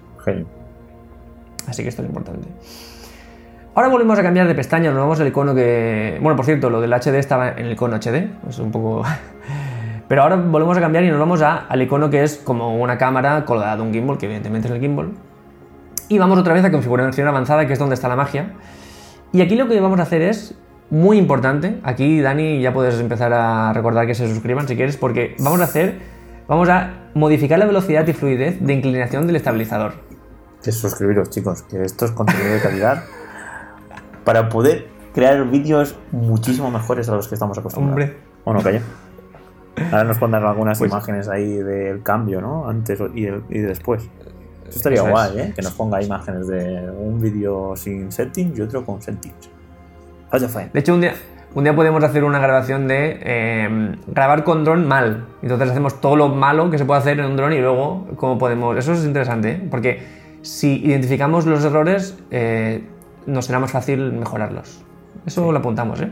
Así 1.67 1.83
que 1.83 1.89
esto 1.89 2.03
es 2.03 2.09
importante. 2.09 2.49
Ahora 3.75 3.89
volvemos 3.89 4.19
a 4.19 4.23
cambiar 4.23 4.47
de 4.47 4.55
pestaña, 4.55 4.91
nos 4.91 5.01
vamos 5.01 5.19
al 5.21 5.29
icono 5.29 5.55
que... 5.55 6.19
Bueno, 6.21 6.37
por 6.37 6.45
cierto, 6.45 6.69
lo 6.69 6.81
del 6.81 6.93
HD 6.93 7.15
estaba 7.15 7.53
en 7.53 7.67
el 7.67 7.73
icono 7.73 7.97
HD, 7.97 8.29
es 8.49 8.59
un 8.59 8.71
poco... 8.71 9.03
Pero 10.09 10.23
ahora 10.23 10.37
volvemos 10.37 10.77
a 10.77 10.81
cambiar 10.81 11.05
y 11.05 11.09
nos 11.09 11.19
vamos 11.19 11.41
al 11.41 11.81
icono 11.81 12.11
que 12.11 12.23
es 12.23 12.37
como 12.37 12.77
una 12.77 12.99
cámara 12.99 13.47
colgada 13.47 13.77
de 13.77 13.83
un 13.83 13.95
gimbal, 13.95 14.19
que 14.19 14.27
evidentemente 14.27 14.69
es 14.69 14.75
el 14.75 14.81
gimbal. 14.81 15.13
Y 16.13 16.19
vamos 16.19 16.39
otra 16.39 16.53
vez 16.53 16.63
a 16.63 16.71
configuración 16.71 17.27
avanzada, 17.27 17.67
que 17.67 17.73
es 17.73 17.79
donde 17.79 17.95
está 17.95 18.07
la 18.07 18.17
magia. 18.17 18.53
Y 19.33 19.41
aquí 19.41 19.57
lo 19.57 19.67
que 19.67 19.81
vamos 19.81 19.99
a 19.99 20.03
hacer 20.03 20.21
es 20.21 20.55
muy 20.91 21.17
importante. 21.17 21.81
Aquí, 21.85 22.21
Dani, 22.21 22.61
ya 22.61 22.75
puedes 22.75 23.01
empezar 23.01 23.33
a 23.33 23.73
recordar 23.73 24.07
que 24.07 24.15
se 24.15 24.29
suscriban 24.29 24.69
si 24.69 24.77
quieres, 24.77 24.99
porque 24.99 25.37
vamos 25.39 25.63
a 25.63 25.65
hacer, 25.65 26.01
vamos 26.49 26.69
a 26.69 27.09
modificar 27.15 27.59
la 27.59 27.65
velocidad 27.65 28.07
y 28.07 28.13
fluidez 28.13 28.61
de 28.61 28.75
inclinación 28.75 29.27
del 29.27 29.37
estabilizador. 29.37 29.95
Que 30.63 30.71
suscribiros, 30.71 31.31
chicos, 31.31 31.63
que 31.63 31.83
esto 31.83 32.05
es 32.05 32.11
contenido 32.11 32.53
de 32.53 32.61
calidad. 32.61 33.05
para 34.25 34.51
poder 34.51 34.89
crear 35.15 35.49
vídeos 35.49 35.97
muchísimo 36.11 36.71
mejores 36.71 37.09
a 37.09 37.15
los 37.17 37.27
que 37.27 37.37
estamos 37.37 37.57
acostumbrados. 37.57 38.11
Hombre. 38.11 38.19
¿O 38.45 38.53
no, 38.53 38.61
calla? 38.63 38.83
Ahora 39.91 40.05
nos 40.05 40.19
pondrán 40.19 40.45
algunas 40.45 40.79
pues- 40.79 40.91
imágenes 40.91 41.29
ahí 41.31 41.57
del 41.57 42.03
cambio, 42.03 42.43
¿no? 42.43 42.69
Antes 42.69 43.01
y, 43.15 43.25
después. 43.61 44.11
Eso 44.73 44.79
estaría 44.79 45.03
guay, 45.03 45.39
¿eh? 45.39 45.53
Que 45.55 45.61
nos 45.61 45.75
ponga 45.75 46.03
imágenes 46.03 46.49
de 46.49 46.91
un 46.91 47.21
vídeo 47.21 47.77
sin 47.77 48.11
settings 48.11 48.59
y 48.59 48.63
otro 48.63 48.87
con 48.87 49.03
settings. 49.03 49.51
De 50.73 50.81
hecho, 50.81 50.95
un 50.95 51.03
día, 51.03 51.13
un 51.55 51.65
día 51.65 51.77
podemos 51.77 52.03
hacer 52.03 52.25
una 52.25 52.39
grabación 52.39 52.89
de 52.89 53.21
em, 53.23 53.97
grabar 54.07 54.45
con 54.45 54.65
dron 54.65 54.89
mal. 54.89 55.27
Entonces 55.43 55.71
hacemos 55.71 56.01
todo 56.01 56.17
lo 56.17 56.31
malo 56.31 56.71
que 56.71 56.79
se 56.79 56.87
puede 56.87 57.01
hacer 57.01 57.21
en 57.21 57.27
un 57.27 57.37
dron 57.37 57.53
y 57.53 57.59
luego 57.59 58.07
cómo 58.17 58.39
podemos... 58.39 58.75
Eso 58.79 58.95
es 58.95 59.05
interesante, 59.05 59.51
¿eh? 59.51 59.69
Porque 59.71 60.01
si 60.41 60.83
identificamos 60.87 61.45
los 61.45 61.63
errores, 61.67 62.17
eh, 62.31 62.83
nos 63.27 63.45
será 63.45 63.59
más 63.59 63.71
fácil 63.71 64.11
mejorarlos. 64.15 64.83
Eso 65.27 65.53
lo 65.53 65.59
apuntamos, 65.59 66.01
¿eh? 66.01 66.11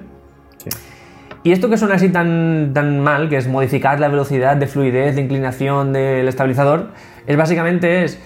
Sí. 0.58 0.68
Y 1.42 1.52
esto 1.52 1.70
que 1.70 1.78
suena 1.78 1.94
así 1.94 2.10
tan, 2.10 2.72
tan 2.74 3.00
mal, 3.00 3.30
que 3.30 3.38
es 3.38 3.48
modificar 3.48 3.98
la 3.98 4.08
velocidad 4.08 4.58
de 4.58 4.66
fluidez, 4.66 5.14
de 5.14 5.22
inclinación 5.22 5.94
del 5.94 6.28
estabilizador, 6.28 6.88
es 7.26 7.36
básicamente 7.38 8.04
es 8.04 8.20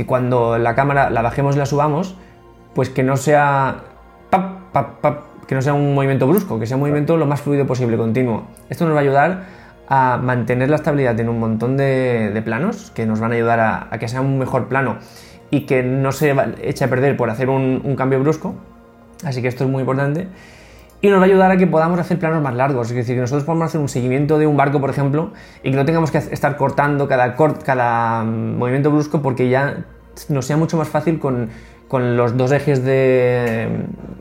que 0.00 0.06
cuando 0.06 0.56
la 0.56 0.74
cámara 0.74 1.10
la 1.10 1.20
bajemos 1.20 1.56
y 1.56 1.58
la 1.58 1.66
subamos, 1.66 2.16
pues 2.74 2.88
que 2.88 3.02
no 3.02 3.18
sea 3.18 3.82
que 5.46 5.54
no 5.54 5.60
sea 5.60 5.74
un 5.74 5.94
movimiento 5.94 6.26
brusco, 6.26 6.58
que 6.58 6.66
sea 6.66 6.76
un 6.78 6.80
movimiento 6.80 7.18
lo 7.18 7.26
más 7.26 7.42
fluido 7.42 7.66
posible, 7.66 7.98
continuo. 7.98 8.44
Esto 8.70 8.86
nos 8.86 8.94
va 8.94 9.00
a 9.00 9.02
ayudar 9.02 9.44
a 9.88 10.16
mantener 10.16 10.70
la 10.70 10.76
estabilidad 10.76 11.20
en 11.20 11.28
un 11.28 11.38
montón 11.38 11.76
de, 11.76 12.40
planos, 12.42 12.92
que 12.92 13.04
nos 13.04 13.20
van 13.20 13.32
a 13.32 13.34
ayudar 13.34 13.60
a 13.90 13.98
que 13.98 14.08
sea 14.08 14.22
un 14.22 14.38
mejor 14.38 14.68
plano 14.68 14.96
y 15.50 15.66
que 15.66 15.82
no 15.82 16.12
se 16.12 16.34
eche 16.62 16.84
a 16.84 16.88
perder 16.88 17.18
por 17.18 17.28
hacer 17.28 17.50
un, 17.50 17.94
cambio 17.96 18.20
brusco. 18.20 18.54
Así 19.22 19.42
que 19.42 19.48
esto 19.48 19.64
es 19.64 19.70
muy 19.70 19.80
importante. 19.80 20.28
Y 21.02 21.08
nos 21.08 21.18
va 21.18 21.22
a 21.22 21.26
ayudar 21.26 21.50
a 21.50 21.56
que 21.56 21.66
podamos 21.66 21.98
hacer 21.98 22.18
planos 22.18 22.42
más 22.42 22.54
largos. 22.54 22.90
Es 22.90 22.96
decir, 22.96 23.14
que 23.14 23.20
nosotros 23.20 23.44
podamos 23.44 23.66
hacer 23.68 23.80
un 23.80 23.88
seguimiento 23.88 24.38
de 24.38 24.46
un 24.46 24.56
barco, 24.56 24.80
por 24.80 24.90
ejemplo, 24.90 25.32
y 25.62 25.70
que 25.70 25.76
no 25.76 25.84
tengamos 25.84 26.10
que 26.10 26.18
estar 26.18 26.56
cortando 26.56 27.08
cada, 27.08 27.36
cada 27.64 28.22
mm, 28.22 28.58
movimiento 28.58 28.90
brusco 28.90 29.22
porque 29.22 29.48
ya 29.48 29.84
nos 30.28 30.44
sea 30.44 30.58
mucho 30.58 30.76
más 30.76 30.88
fácil 30.88 31.18
con, 31.18 31.48
con 31.88 32.16
los 32.16 32.36
dos 32.36 32.52
ejes 32.52 32.84
de, 32.84 33.68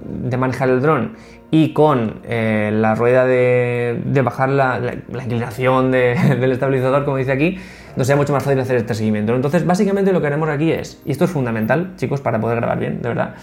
de 0.01 0.37
manejar 0.37 0.69
el 0.69 0.81
dron 0.81 1.15
y 1.51 1.73
con 1.73 2.21
eh, 2.23 2.71
la 2.73 2.95
rueda 2.95 3.25
de, 3.25 4.01
de 4.05 4.21
bajar 4.21 4.49
la, 4.49 4.79
la, 4.79 5.23
inclinación 5.23 5.91
del 5.91 6.51
estabilizador, 6.51 7.05
como 7.05 7.17
dice 7.17 7.31
aquí, 7.31 7.57
nos 7.95 8.07
sea 8.07 8.15
mucho 8.15 8.33
más 8.33 8.43
fácil 8.43 8.59
hacer 8.59 8.77
este 8.77 8.93
seguimiento. 8.93 9.35
Entonces, 9.35 9.65
básicamente 9.65 10.13
lo 10.13 10.21
que 10.21 10.27
haremos 10.27 10.47
aquí 10.49 10.71
es, 10.71 11.01
y 11.05 11.11
esto 11.11 11.25
es 11.25 11.31
fundamental, 11.31 11.93
chicos, 11.95 12.21
para 12.21 12.39
poder 12.39 12.57
grabar 12.57 12.79
bien, 12.79 13.01
de 13.01 13.09
verdad, 13.09 13.35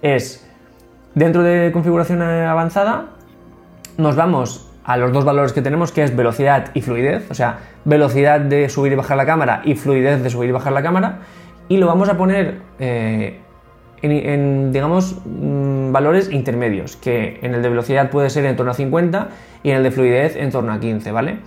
es 0.00 0.46
dentro 1.14 1.42
de 1.42 1.70
configuración 1.72 2.22
avanzada, 2.22 3.06
nos 3.98 4.16
vamos 4.16 4.68
a 4.84 4.96
los 4.96 5.12
dos 5.12 5.24
valores 5.24 5.52
que 5.52 5.62
tenemos, 5.62 5.92
que 5.92 6.02
es 6.02 6.14
velocidad 6.16 6.70
y 6.74 6.80
fluidez, 6.80 7.30
o 7.30 7.34
sea, 7.34 7.58
velocidad 7.84 8.40
de 8.40 8.68
subir 8.68 8.92
y 8.92 8.96
bajar 8.96 9.16
la 9.16 9.26
cámara 9.26 9.62
y 9.64 9.74
fluidez 9.74 10.22
de 10.22 10.30
subir 10.30 10.48
y 10.48 10.52
bajar 10.52 10.72
la 10.72 10.82
cámara, 10.82 11.20
y 11.68 11.76
lo 11.76 11.86
vamos 11.86 12.08
a 12.08 12.16
poner 12.16 12.60
eh, 12.78 13.38
en, 14.02 14.72
digamos, 14.72 15.16
mm, 15.24 15.92
valores 15.92 16.30
intermedios, 16.30 16.96
que 16.96 17.38
en 17.42 17.54
el 17.54 17.62
de 17.62 17.68
velocidad 17.68 18.10
puede 18.10 18.30
ser 18.30 18.44
en 18.46 18.56
torno 18.56 18.72
a 18.72 18.74
50 18.74 19.28
y 19.62 19.70
en 19.70 19.76
el 19.76 19.82
de 19.84 19.90
fluidez 19.90 20.36
en 20.36 20.50
torno 20.50 20.72
a 20.72 20.80
15, 20.80 21.12
¿vale? 21.12 21.38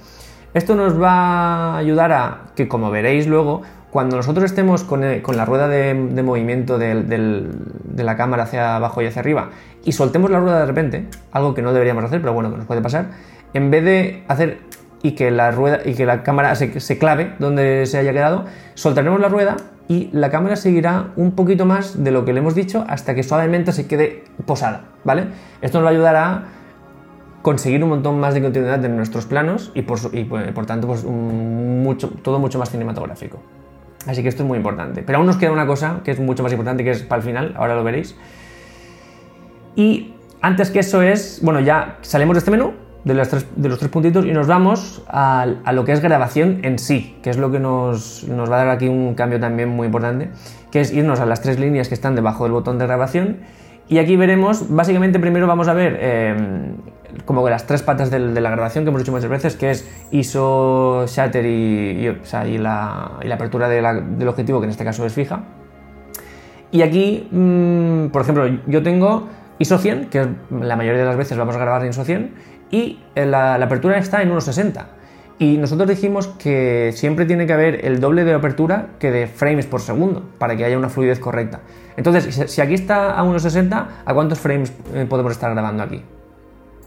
Esto 0.54 0.76
nos 0.76 1.02
va 1.02 1.74
a 1.74 1.78
ayudar 1.78 2.14
a 2.14 2.38
que, 2.56 2.70
como 2.70 2.90
veréis 2.90 3.28
luego, 3.28 3.64
cuando 3.96 4.18
nosotros 4.18 4.44
estemos 4.44 4.84
con, 4.84 5.06
eh, 5.06 5.24
la 5.34 5.46
rueda 5.46 5.70
de, 5.70 5.94
movimiento 6.22 6.78
de 6.78 8.04
la 8.04 8.18
cámara 8.18 8.44
hacia 8.44 8.76
abajo 8.76 9.02
y 9.02 9.06
hacia 9.06 9.22
arriba 9.22 9.52
y 9.86 9.94
soltemos 9.94 10.30
la 10.30 10.42
rueda 10.42 10.60
de 10.60 10.66
repente, 10.66 11.06
algo 11.32 11.54
que 11.54 11.62
no 11.62 11.72
deberíamos 11.72 12.04
hacer, 12.04 12.20
pero 12.20 12.34
bueno, 12.34 12.52
que 12.52 12.58
nos 12.58 12.66
puede 12.66 12.82
pasar, 12.82 13.12
en 13.54 13.72
vez 13.72 13.86
de 13.86 14.26
hacer 14.28 14.58
y 15.02 15.14
que 15.14 15.32
la 15.32 15.52
rueda 15.52 15.80
y 15.86 15.94
que 15.94 16.06
la 16.06 16.24
cámara 16.24 16.54
se, 16.56 16.98
clave 16.98 17.36
donde 17.40 17.86
se 17.86 17.98
haya 17.98 18.12
quedado, 18.12 18.44
soltaremos 18.74 19.22
la 19.22 19.30
rueda 19.30 19.56
y 19.88 20.10
la 20.12 20.30
cámara 20.30 20.58
seguirá 20.58 21.12
un 21.16 21.32
poquito 21.32 21.66
más 21.66 22.04
de 22.04 22.12
lo 22.12 22.26
que 22.26 22.34
le 22.34 22.40
hemos 22.40 22.54
dicho 22.54 22.84
hasta 22.90 23.16
que 23.16 23.24
suavemente 23.24 23.72
se 23.72 23.88
quede 23.88 24.26
posada, 24.46 24.88
¿vale? 25.06 25.28
Esto 25.62 25.78
nos 25.78 25.86
va 25.86 25.92
a 25.92 25.94
ayudar 25.94 26.16
a 26.18 26.44
conseguir 27.44 27.82
un 27.82 27.92
montón 27.92 28.20
más 28.20 28.34
de 28.34 28.42
continuidad 28.42 28.84
en 28.84 28.98
nuestros 28.98 29.26
planos 29.26 29.72
y 29.74 29.84
por, 29.84 30.00
por 30.54 30.66
tanto 30.66 30.86
pues, 30.86 31.06
todo 32.24 32.40
mucho 32.40 32.60
más 32.60 32.70
cinematográfico. 32.70 33.40
Así 34.08 34.22
que 34.22 34.30
esto 34.30 34.44
es 34.44 34.48
muy 34.48 34.58
importante. 34.58 35.04
Pero 35.04 35.18
aún 35.18 35.28
nos 35.28 35.38
queda 35.38 35.52
una 35.52 35.66
cosa 35.66 36.02
que 36.04 36.12
es 36.12 36.20
mucho 36.20 36.44
más 36.44 36.52
importante, 36.52 36.84
que 36.84 36.92
es 36.92 37.04
para 37.04 37.22
el 37.22 37.26
final, 37.26 37.54
ahora 37.58 37.76
lo 37.76 37.84
veréis. 37.84 38.16
Y 39.76 40.14
antes 40.42 40.72
que 40.72 40.80
eso 40.80 41.02
es, 41.02 41.40
bueno, 41.42 41.60
ya 41.60 41.98
salimos 42.02 42.36
de 42.36 42.40
este 42.40 42.52
menú, 42.52 42.74
de 43.04 43.14
los 43.14 43.30
tres, 43.30 43.46
de 43.56 43.70
los 43.70 43.80
tres 43.80 43.92
puntitos, 43.92 44.26
y 44.26 44.32
nos 44.32 44.48
vamos 44.48 45.04
a, 45.08 45.48
lo 45.74 45.86
que 45.86 45.92
es 45.92 46.02
grabación 46.02 46.60
en 46.64 46.80
sí, 46.80 47.18
que 47.22 47.30
es 47.30 47.38
lo 47.38 47.52
que 47.52 47.60
nos, 47.60 48.28
nos, 48.28 48.50
va 48.50 48.56
a 48.56 48.66
dar 48.66 48.70
aquí 48.70 48.88
un 48.88 49.16
cambio 49.16 49.40
también 49.40 49.70
muy 49.70 49.88
importante, 49.88 50.30
que 50.72 50.82
es 50.82 50.92
irnos 50.92 51.20
a 51.20 51.26
las 51.26 51.42
tres 51.42 51.60
líneas 51.60 51.88
que 51.88 51.94
están 51.94 52.16
debajo 52.16 52.44
del 52.44 52.54
botón 52.54 52.78
de 52.78 52.86
grabación. 52.86 53.38
Y 53.88 54.00
aquí 54.00 54.16
veremos, 54.16 54.74
básicamente 54.74 55.20
primero 55.20 55.46
vamos 55.46 55.68
a 55.68 55.74
ver 55.74 55.98
eh, 56.00 56.36
como 57.24 57.44
que 57.44 57.50
las 57.50 57.66
tres 57.66 57.82
patas 57.82 58.12
de, 58.12 58.20
la 58.20 58.50
grabación 58.50 58.84
que 58.84 58.90
hemos 58.90 59.02
hecho 59.02 59.12
muchas 59.12 59.30
veces, 59.30 59.56
que 59.56 59.72
es 59.72 59.90
ISO, 60.12 61.06
shutter 61.08 61.46
y, 61.46 62.10
la, 62.58 63.20
apertura 63.32 63.70
del 63.70 64.28
objetivo, 64.28 64.60
que 64.60 64.66
en 64.66 64.72
este 64.72 64.84
caso 64.84 65.06
es 65.06 65.14
fija. 65.14 65.44
Y 66.72 66.82
aquí, 66.82 67.28
mm, 67.32 68.08
por 68.08 68.22
ejemplo, 68.22 68.48
yo 68.68 68.84
tengo 68.84 69.28
ISO 69.60 69.78
100, 69.78 70.10
que 70.10 70.28
la 70.52 70.76
mayoría 70.76 71.02
de 71.02 71.08
las 71.08 71.18
veces 71.18 71.38
vamos 71.38 71.56
a 71.56 71.60
grabar 71.60 71.84
en 71.84 71.92
ISO 71.92 72.04
100, 72.04 72.34
y 72.72 73.00
la, 73.16 73.56
apertura 73.56 73.98
está 73.98 74.22
en 74.22 74.32
1.60. 74.32 74.84
Y 75.38 75.58
nosotros 75.58 75.90
dijimos 75.90 76.28
que 76.28 76.92
siempre 76.94 77.26
tiene 77.26 77.46
que 77.46 77.54
haber 77.54 77.86
el 77.86 78.00
doble 78.00 78.24
de 78.24 78.34
apertura 78.34 78.88
que 79.00 79.12
de 79.12 79.28
frames 79.28 79.66
por 79.66 79.82
segundo, 79.82 80.24
para 80.38 80.56
que 80.56 80.64
haya 80.64 80.78
una 80.78 80.90
fluidez 80.90 81.20
correcta. 81.20 81.62
Entonces, 81.98 82.52
si 82.52 82.62
aquí 82.62 82.74
está 82.74 83.20
a 83.20 83.24
1.60, 83.24 83.86
¿a 84.06 84.14
cuántos 84.14 84.40
frames 84.40 84.74
eh, 84.94 85.06
podemos 85.08 85.34
estar 85.34 85.52
grabando 85.52 85.84
aquí? 85.84 86.02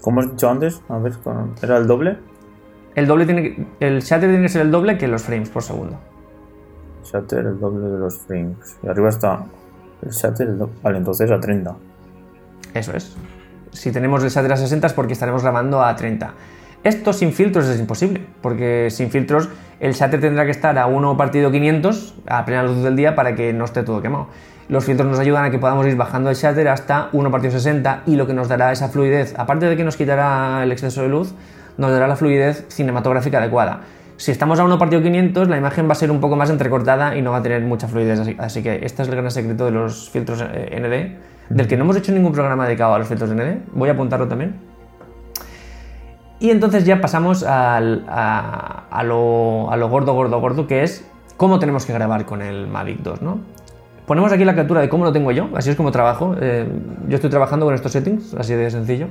¿Cómo 0.01 0.21
has 0.21 0.31
dicho 0.31 0.49
antes? 0.49 0.83
A 0.89 0.99
ver, 0.99 1.15
¿era 1.63 1.77
el 1.77 1.87
doble? 1.87 2.19
El 2.95 3.07
doble 3.07 3.27
tiene 3.27 3.67
el 3.81 4.01
shutter 4.01 4.29
tiene 4.29 4.43
que 4.43 4.49
ser 4.49 4.63
el 4.63 4.71
doble 4.71 4.99
que 4.99 5.09
los 5.09 5.23
frames 5.23 5.49
por 5.51 5.63
segundo. 5.63 5.99
Shutter 7.05 7.47
el 7.47 7.61
doble 7.61 7.89
de 7.89 7.99
los 7.99 8.19
frames. 8.19 8.79
Y 8.83 8.89
arriba 8.89 9.09
está 9.09 9.45
el 10.03 10.11
shutter, 10.11 10.49
el 10.49 10.59
doble. 10.59 10.75
Vale, 10.83 10.99
entonces 10.99 11.31
a 11.31 11.41
30. 11.41 11.77
Eso 12.75 12.93
es. 12.93 13.17
Si 13.73 13.93
tenemos 13.93 14.23
el 14.25 14.31
shutter 14.31 14.53
a 14.53 14.57
60 14.57 14.87
es 14.87 14.93
porque 14.93 15.13
estaremos 15.13 15.43
grabando 15.43 15.83
a 15.83 15.95
30. 15.95 16.35
Esto 16.85 17.13
sin 17.13 17.33
filtros 17.33 17.67
es 17.67 17.81
imposible, 17.81 18.25
porque 18.41 18.89
sin 18.91 19.11
filtros 19.11 19.49
el 19.81 19.95
shutter 19.95 20.21
tendrá 20.21 20.45
que 20.45 20.53
estar 20.53 20.79
a 20.79 20.87
1 20.87 21.17
partido 21.17 21.51
500 21.51 22.15
a 22.29 22.45
plena 22.45 22.63
luz 22.63 22.83
del 22.83 22.97
día 22.97 23.15
para 23.15 23.35
que 23.35 23.53
no 23.53 23.65
esté 23.65 23.83
todo 23.83 24.01
quemado. 24.01 24.29
Los 24.69 24.85
filtros 24.85 25.09
nos 25.09 25.19
ayudan 25.19 25.45
a 25.45 25.51
que 25.51 25.59
podamos 25.59 25.87
ir 25.87 25.97
bajando 25.97 26.29
el 26.29 26.37
shutter 26.37 26.69
hasta 26.69 27.09
1 27.13 27.31
partido 27.31 27.53
60 27.53 28.03
y 28.07 28.17
lo 28.17 28.27
que 28.27 28.35
nos 28.35 28.49
dará 28.49 28.71
esa 28.71 28.89
fluidez, 28.89 29.35
aparte 29.39 29.67
de 29.67 29.77
que 29.77 29.85
nos 29.85 29.97
quitará 29.97 30.63
el 30.63 30.73
exceso 30.73 31.03
de 31.03 31.09
luz, 31.09 31.35
nos 31.79 31.91
dará 31.91 32.07
la 32.07 32.17
fluidez 32.17 32.67
cinematográfica 32.69 33.39
adecuada. 33.39 33.81
Si 34.19 34.31
estamos 34.31 34.59
a 34.59 34.65
1 34.65 34.79
partido 34.79 35.01
500, 35.01 35.49
la 35.49 35.57
imagen 35.57 35.89
va 35.89 35.93
a 35.93 35.95
ser 35.95 36.11
un 36.11 36.21
poco 36.21 36.37
más 36.37 36.51
entrecortada 36.51 37.17
y 37.17 37.23
no 37.23 37.31
va 37.31 37.39
a 37.39 37.43
tener 37.43 37.63
mucha 37.63 37.89
fluidez. 37.89 38.21
Así, 38.39 38.63
que 38.63 38.85
este 38.85 39.03
es 39.03 39.09
el 39.09 39.15
gran 39.15 39.31
secreto 39.31 39.65
de 39.65 39.71
los 39.71 40.11
filtros 40.11 40.43
eh, 40.43 40.77
ND, 40.77 41.55
del 41.55 41.69
que 41.69 41.77
no 41.77 41.85
hemos 41.85 41.97
hecho 41.97 42.13
ningún 42.13 42.33
programa 42.33 42.67
dedicado 42.67 42.95
a 42.95 42.99
los 42.99 43.07
filtros 43.07 43.31
ND. 43.31 43.61
Voy 43.73 43.89
a 43.89 43.93
apuntarlo 43.93 44.27
también. 44.27 44.57
Y 46.41 46.51
entonces 46.51 46.85
ya 46.85 47.01
pasamos 47.01 47.43
a, 47.43 47.81
lo, 47.81 48.03
a, 48.11 49.77
lo, 49.77 49.89
gordo, 49.89 50.15
gordo, 50.15 50.41
gordo, 50.41 50.67
que 50.67 50.83
es 50.83 51.05
cómo 51.37 51.59
tenemos 51.59 51.87
que 51.87 51.93
grabar 51.93 52.27
con 52.27 52.43
el 52.43 52.67
Mavic 52.67 52.99
2, 52.99 53.23
¿no? 53.23 53.39
Ponemos 54.09 54.33
aquí 54.33 54.47
la 54.47 54.55
captura 54.55 54.81
de 54.81 54.89
cómo 54.89 55.05
lo 55.05 55.13
tengo 55.13 55.33
yo, 55.33 55.51
así 55.55 55.69
es 55.69 55.77
como 55.77 55.93
trabajo. 55.93 56.35
Eh, 56.41 56.67
yo 57.09 57.17
estoy 57.17 57.29
trabajando 57.29 57.67
con 57.67 57.75
estos 57.75 57.93
settings, 57.93 58.33
así 58.33 58.55
de 58.55 58.71
sencillo. 58.71 59.09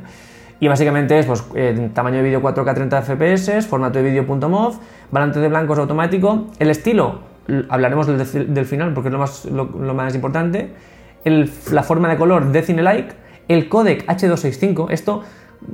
Y 0.60 0.68
básicamente 0.68 1.20
es 1.20 1.28
pues, 1.28 1.44
eh, 1.54 1.92
tamaño 1.94 2.18
de 2.18 2.24
vídeo 2.24 2.42
4K 2.42 2.74
30 2.74 3.04
FPS, 3.04 3.68
formato 3.68 4.00
de 4.00 4.10
vídeo 4.10 4.24
.mov, 4.24 4.80
balance 5.12 5.40
de 5.40 5.50
blancos 5.50 5.78
automático, 5.78 6.48
el 6.58 6.72
estilo, 6.72 7.20
hablaremos 7.70 8.08
del, 8.08 8.66
final 8.66 8.96
porque 8.96 9.10
es 9.10 9.14
lo 9.14 9.20
más, 9.20 9.46
lo, 9.46 9.94
más 9.94 10.16
importante, 10.16 10.72
la 11.24 11.84
forma 11.84 12.10
de 12.10 12.18
color 12.18 12.52
de 12.52 12.64
CineLike, 12.64 13.16
el 13.50 13.70
codec 13.70 14.04
H265, 14.08 14.88
esto 14.90 15.22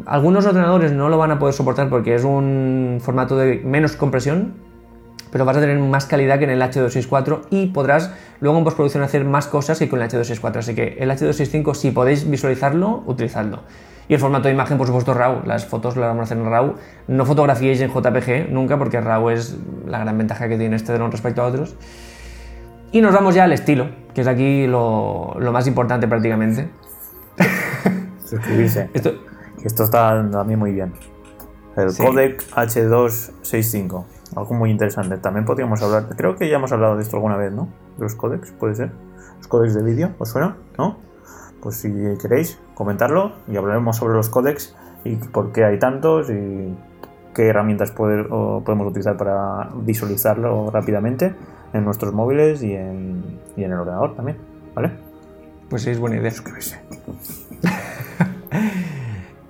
algunos 0.06 0.46
ordenadores 0.46 0.92
no 0.92 1.08
lo 1.08 1.18
van 1.18 1.32
a 1.32 1.40
poder 1.40 1.54
soportar 1.54 1.90
porque 1.90 2.14
es 2.14 2.26
un 2.26 3.00
formato 3.02 3.38
de 3.38 3.62
menos 3.64 3.96
compresión, 3.96 4.54
pero 5.34 5.46
vas 5.46 5.58
a 5.58 5.62
tener 5.62 5.80
más 5.80 6.06
calidad 6.06 6.38
que 6.38 6.44
en 6.44 6.52
el 6.52 6.62
H264 6.62 7.48
y 7.50 7.66
podrás 7.66 8.14
luego 8.40 8.60
en 8.60 8.64
postproducción 8.64 9.02
hacer 9.02 9.26
más 9.26 9.48
cosas 9.48 9.80
que 9.80 9.90
con 9.90 10.00
el 10.00 10.08
H264. 10.08 10.58
Así 10.58 10.76
que 10.76 10.96
el 11.00 11.10
H265, 11.10 11.74
si 11.74 11.90
podéis 11.90 12.30
visualizarlo, 12.30 13.02
utilizadlo. 13.08 13.64
Y 14.08 14.14
el 14.14 14.20
formato 14.20 14.48
de 14.48 14.54
imagen, 14.54 14.78
por 14.78 14.86
supuesto, 14.86 15.16
RAW. 15.16 15.42
Las 15.48 15.66
fotos 15.66 15.98
las 15.98 16.10
vamos 16.10 16.20
a 16.20 16.24
hacer 16.26 16.38
en 16.38 16.46
RAW. 16.46 16.76
No 17.08 17.26
fotografiéis 17.26 17.82
en 17.82 17.90
JPG 17.90 18.52
nunca, 18.52 18.78
porque 18.78 19.02
RAW 19.02 19.32
es 19.32 19.58
la 19.88 19.98
gran 19.98 20.16
ventaja 20.20 20.48
que 20.48 20.56
tiene 20.56 20.76
este 20.76 20.94
dron 20.94 21.12
respecto 21.12 21.42
a 21.42 21.48
otros. 21.48 21.76
Y 22.92 23.02
nos 23.02 23.12
vamos 23.12 23.34
ya 23.34 23.46
al 23.46 23.54
estilo, 23.54 23.90
que 24.14 24.22
es 24.22 24.28
aquí 24.28 24.68
lo, 24.68 25.36
más 25.52 25.66
importante 25.66 26.08
prácticamente. 26.08 26.70
Suscribirse. 28.24 28.92
Esto, 28.94 29.16
Esto 29.64 29.84
está 29.86 30.12
a 30.12 30.44
mí 30.44 30.56
muy 30.56 30.74
bien. 30.74 30.94
El 31.76 31.88
codec 31.98 32.48
H265 32.52 34.06
algo 34.36 34.54
muy 34.56 34.72
interesante. 34.72 35.18
También 35.18 35.46
podríamos 35.46 35.82
hablar, 35.82 36.08
creo 36.16 36.36
que 36.36 36.50
ya 36.50 36.58
hemos 36.58 36.72
hablado 36.72 36.96
de 36.96 37.04
esto 37.04 37.18
alguna 37.18 37.38
vez, 37.38 37.52
¿no? 37.52 37.70
De 37.98 38.04
los 38.04 38.16
códecs, 38.16 38.52
puede 38.52 38.76
ser. 38.76 38.92
Los 39.38 39.48
códecs 39.48 39.74
de 39.74 39.84
vídeo, 39.84 40.12
¿os 40.20 40.30
suena? 40.30 40.58
¿No? 40.78 40.98
Pues 41.62 41.78
si 41.78 41.92
queréis, 42.22 42.60
comentarlo 42.76 43.34
y 43.48 43.56
hablaremos 43.56 43.98
sobre 43.98 44.16
los 44.16 44.30
códecs 44.30 44.76
y 45.04 45.16
por 45.16 45.52
qué 45.52 45.66
hay 45.66 45.80
tantos 45.80 46.30
y 46.30 46.78
qué 47.34 47.48
herramientas 47.48 47.92
podemos 47.92 48.88
utilizar 48.88 49.18
para 49.18 49.70
visualizarlo 49.76 50.70
rápidamente 50.72 51.36
en 51.74 51.86
nuestros 51.86 52.14
móviles 52.14 52.64
y 52.64 52.74
en, 52.74 53.40
y 53.56 53.64
en 53.64 53.72
el 53.72 53.80
ordenador 53.80 54.16
también, 54.16 54.38
¿vale? 54.76 54.92
Pues 55.70 55.82
sí, 55.82 55.90
es 55.90 56.00
buena 56.00 56.18
idea. 56.18 56.32
Suscribirse. 56.32 56.80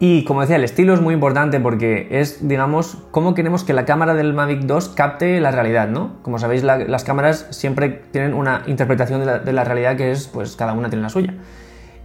Y 0.06 0.26
como 0.26 0.42
decía, 0.42 0.58
el 0.58 0.66
estilo 0.66 0.94
es 0.94 1.00
muy 1.00 1.14
importante 1.14 1.62
porque 1.62 2.10
es, 2.12 2.46
digamos, 2.46 2.98
cómo 3.12 3.34
queremos 3.34 3.64
que 3.64 3.72
la 3.72 3.86
cámara 3.86 4.14
del 4.14 4.34
Mavic 4.34 4.64
2 4.64 4.90
capte 4.90 5.40
la 5.40 5.50
realidad, 5.50 5.88
¿no? 5.88 6.18
Como 6.24 6.40
sabéis, 6.40 6.62
las 6.62 7.06
cámaras 7.06 7.48
siempre 7.52 8.02
tienen 8.12 8.34
una 8.34 8.64
interpretación 8.68 9.22
de 9.22 9.54
la, 9.54 9.64
realidad 9.64 9.96
que 9.96 10.12
es, 10.12 10.28
pues 10.28 10.58
cada 10.58 10.74
una 10.74 10.90
tiene 10.90 11.04
la 11.04 11.10
suya. 11.10 11.36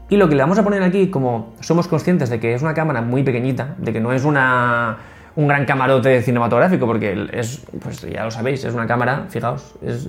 Y 0.08 0.16
lo 0.16 0.28
que 0.28 0.36
le 0.36 0.42
vamos 0.42 0.60
a 0.60 0.62
poner 0.62 0.84
aquí, 0.84 1.10
como 1.10 1.54
somos 1.58 1.88
conscientes 1.88 2.30
de 2.30 2.38
que 2.38 2.54
es 2.54 2.62
una 2.62 2.72
cámara 2.72 3.02
muy 3.02 3.24
pequeñita, 3.24 3.74
de 3.78 3.92
que 3.92 3.98
no 3.98 4.12
es 4.12 4.24
una, 4.24 4.98
un 5.34 5.48
gran 5.48 5.64
camarote 5.64 6.22
cinematográfico, 6.22 6.86
porque 6.86 7.26
es, 7.32 7.66
pues 7.82 8.02
ya 8.02 8.22
lo 8.22 8.30
sabéis, 8.30 8.62
es 8.62 8.74
una 8.74 8.86
cámara, 8.86 9.26
fijaos, 9.28 9.74
es 9.82 10.08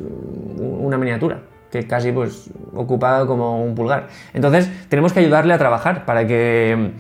una 0.60 1.00
miniatura 1.00 1.39
que 1.72 1.88
casi 1.88 2.12
pues 2.12 2.51
ocupa 2.75 3.25
como 3.25 3.63
un 3.63 3.74
pulgar. 3.74 4.10
Entonces 4.34 4.69
tenemos 4.89 5.12
que 5.12 5.22
ayudarle 5.22 5.55
a 5.55 5.58
trabajar 5.58 6.05
para 6.05 6.27
que 6.27 6.93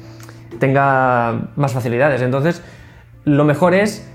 tenga 0.59 1.49
más 1.55 1.73
facilidades. 1.73 2.21
Entonces, 2.21 2.63
lo 3.25 3.43
mejor 3.45 3.73
es 3.73 4.07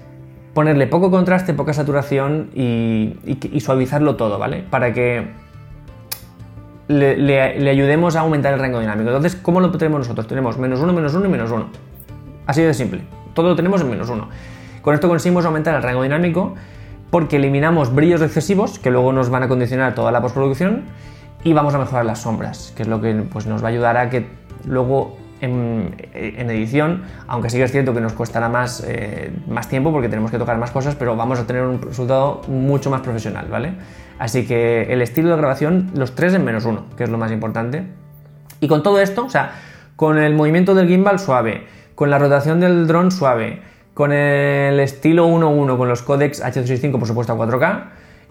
ponerle 0.54 0.86
poco 0.86 1.10
contraste, 1.10 1.52
poca 1.52 1.72
saturación 1.72 2.50
y, 2.54 3.16
suavizarlo 3.60 4.16
todo, 4.16 4.38
¿vale? 4.38 4.64
Para 4.70 4.92
que 4.92 5.28
le, 6.88 7.70
ayudemos 7.70 8.16
a 8.16 8.20
aumentar 8.20 8.54
el 8.54 8.60
rango 8.60 8.80
dinámico. 8.80 9.08
Entonces, 9.08 9.36
¿cómo 9.36 9.60
lo 9.60 9.70
tenemos 9.72 10.00
nosotros? 10.00 10.26
Tenemos 10.26 10.56
menos 10.58 10.80
uno, 10.80 10.92
menos 10.92 11.14
uno 11.14 11.26
y 11.26 11.28
menos 11.28 11.50
uno. 11.50 11.68
Así 12.46 12.62
de 12.62 12.72
simple. 12.72 13.02
Todo 13.34 13.50
lo 13.50 13.56
tenemos 13.56 13.80
en 13.80 13.90
menos 13.90 14.08
uno. 14.08 14.28
Con 14.82 14.94
esto 14.94 15.08
conseguimos 15.08 15.44
aumentar 15.44 15.74
el 15.74 15.82
rango 15.82 16.02
dinámico 16.02 16.54
porque 17.10 17.36
eliminamos 17.36 17.94
brillos 17.94 18.22
excesivos 18.22 18.78
que 18.78 18.90
luego 18.90 19.12
nos 19.12 19.30
van 19.30 19.42
a 19.42 19.48
condicionar 19.48 19.94
toda 19.94 20.12
la 20.12 20.20
postproducción 20.20 20.82
y 21.42 21.52
vamos 21.52 21.74
a 21.74 21.78
mejorar 21.78 22.04
las 22.04 22.20
sombras, 22.20 22.72
que 22.76 22.82
es 22.82 22.88
lo 22.88 23.00
que 23.00 23.14
pues, 23.14 23.46
nos 23.46 23.62
va 23.62 23.68
a 23.68 23.70
ayudar 23.70 23.96
a 23.96 24.10
que 24.10 24.26
luego 24.66 25.16
en, 25.44 26.50
edición, 26.50 27.04
aunque 27.26 27.50
sí 27.50 27.58
que 27.58 27.64
es 27.64 27.72
cierto 27.72 27.94
que 27.94 28.00
nos 28.00 28.12
costará 28.12 28.48
más, 28.48 28.84
eh, 28.86 29.32
más 29.46 29.68
tiempo 29.68 29.92
porque 29.92 30.08
tenemos 30.08 30.30
que 30.30 30.38
tocar 30.38 30.58
más 30.58 30.70
cosas, 30.70 30.94
pero 30.94 31.16
vamos 31.16 31.38
a 31.38 31.46
tener 31.46 31.62
un 31.62 31.80
resultado 31.80 32.42
mucho 32.48 32.90
más 32.90 33.00
profesional, 33.00 33.46
¿vale? 33.50 33.74
Así 34.18 34.46
que 34.46 34.92
el 34.92 35.02
estilo 35.02 35.30
de 35.30 35.36
grabación, 35.36 35.90
los 35.94 36.14
tres 36.14 36.34
en 36.34 36.44
menos 36.44 36.64
uno, 36.64 36.86
que 36.96 37.04
es 37.04 37.10
lo 37.10 37.18
más 37.18 37.32
importante. 37.32 37.84
Y 38.60 38.68
con 38.68 38.82
todo 38.82 39.00
esto, 39.00 39.24
o 39.24 39.30
sea, 39.30 39.52
con 39.96 40.18
el 40.18 40.34
movimiento 40.34 40.74
del 40.74 40.88
gimbal 40.88 41.18
suave, 41.18 41.66
con 41.94 42.10
la 42.10 42.18
rotación 42.18 42.60
del 42.60 42.86
dron 42.86 43.10
suave, 43.10 43.62
con 43.94 44.12
el 44.12 44.80
estilo 44.80 45.28
1.1, 45.28 45.76
con 45.76 45.88
los 45.88 46.02
codecs 46.02 46.42
H265 46.42 46.98
por 46.98 47.06
supuesto 47.06 47.32
a 47.32 47.36
4K, 47.36 47.84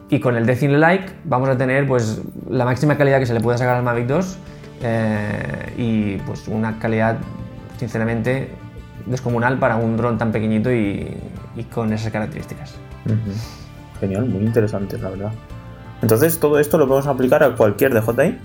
y 0.10 0.20
con 0.20 0.36
el 0.36 0.46
Decine 0.46 0.78
Like 0.78 1.12
vamos 1.24 1.50
a 1.50 1.58
tener 1.58 1.88
pues 1.88 2.22
la 2.50 2.66
máxima 2.66 2.98
calidad 2.98 3.20
que 3.20 3.26
se 3.26 3.34
le 3.34 3.40
puede 3.40 3.58
sacar 3.58 3.78
al 3.78 3.84
Mavic 3.84 4.06
2 4.08 4.38
eh, 4.84 5.74
y 5.78 6.18
pues 6.18 6.48
una 6.48 6.78
calidad 6.78 7.18
sinceramente 7.78 8.50
descomunal 9.06 9.58
para 9.58 9.78
un 9.78 9.98
dron 9.98 10.18
tan 10.18 10.32
pequeñito 10.32 10.72
y, 10.72 11.18
con 11.74 11.94
esas 11.94 12.12
características. 12.12 12.76
Genial, 14.00 14.26
muy 14.26 14.44
interesante 14.44 14.98
la 14.98 15.10
verdad. 15.10 15.32
Entonces, 16.02 16.38
todo 16.40 16.60
esto 16.60 16.78
lo 16.78 16.88
podemos 16.88 17.08
aplicar 17.08 17.44
a 17.44 17.56
cualquier 17.56 17.94
DJI. 17.94 18.38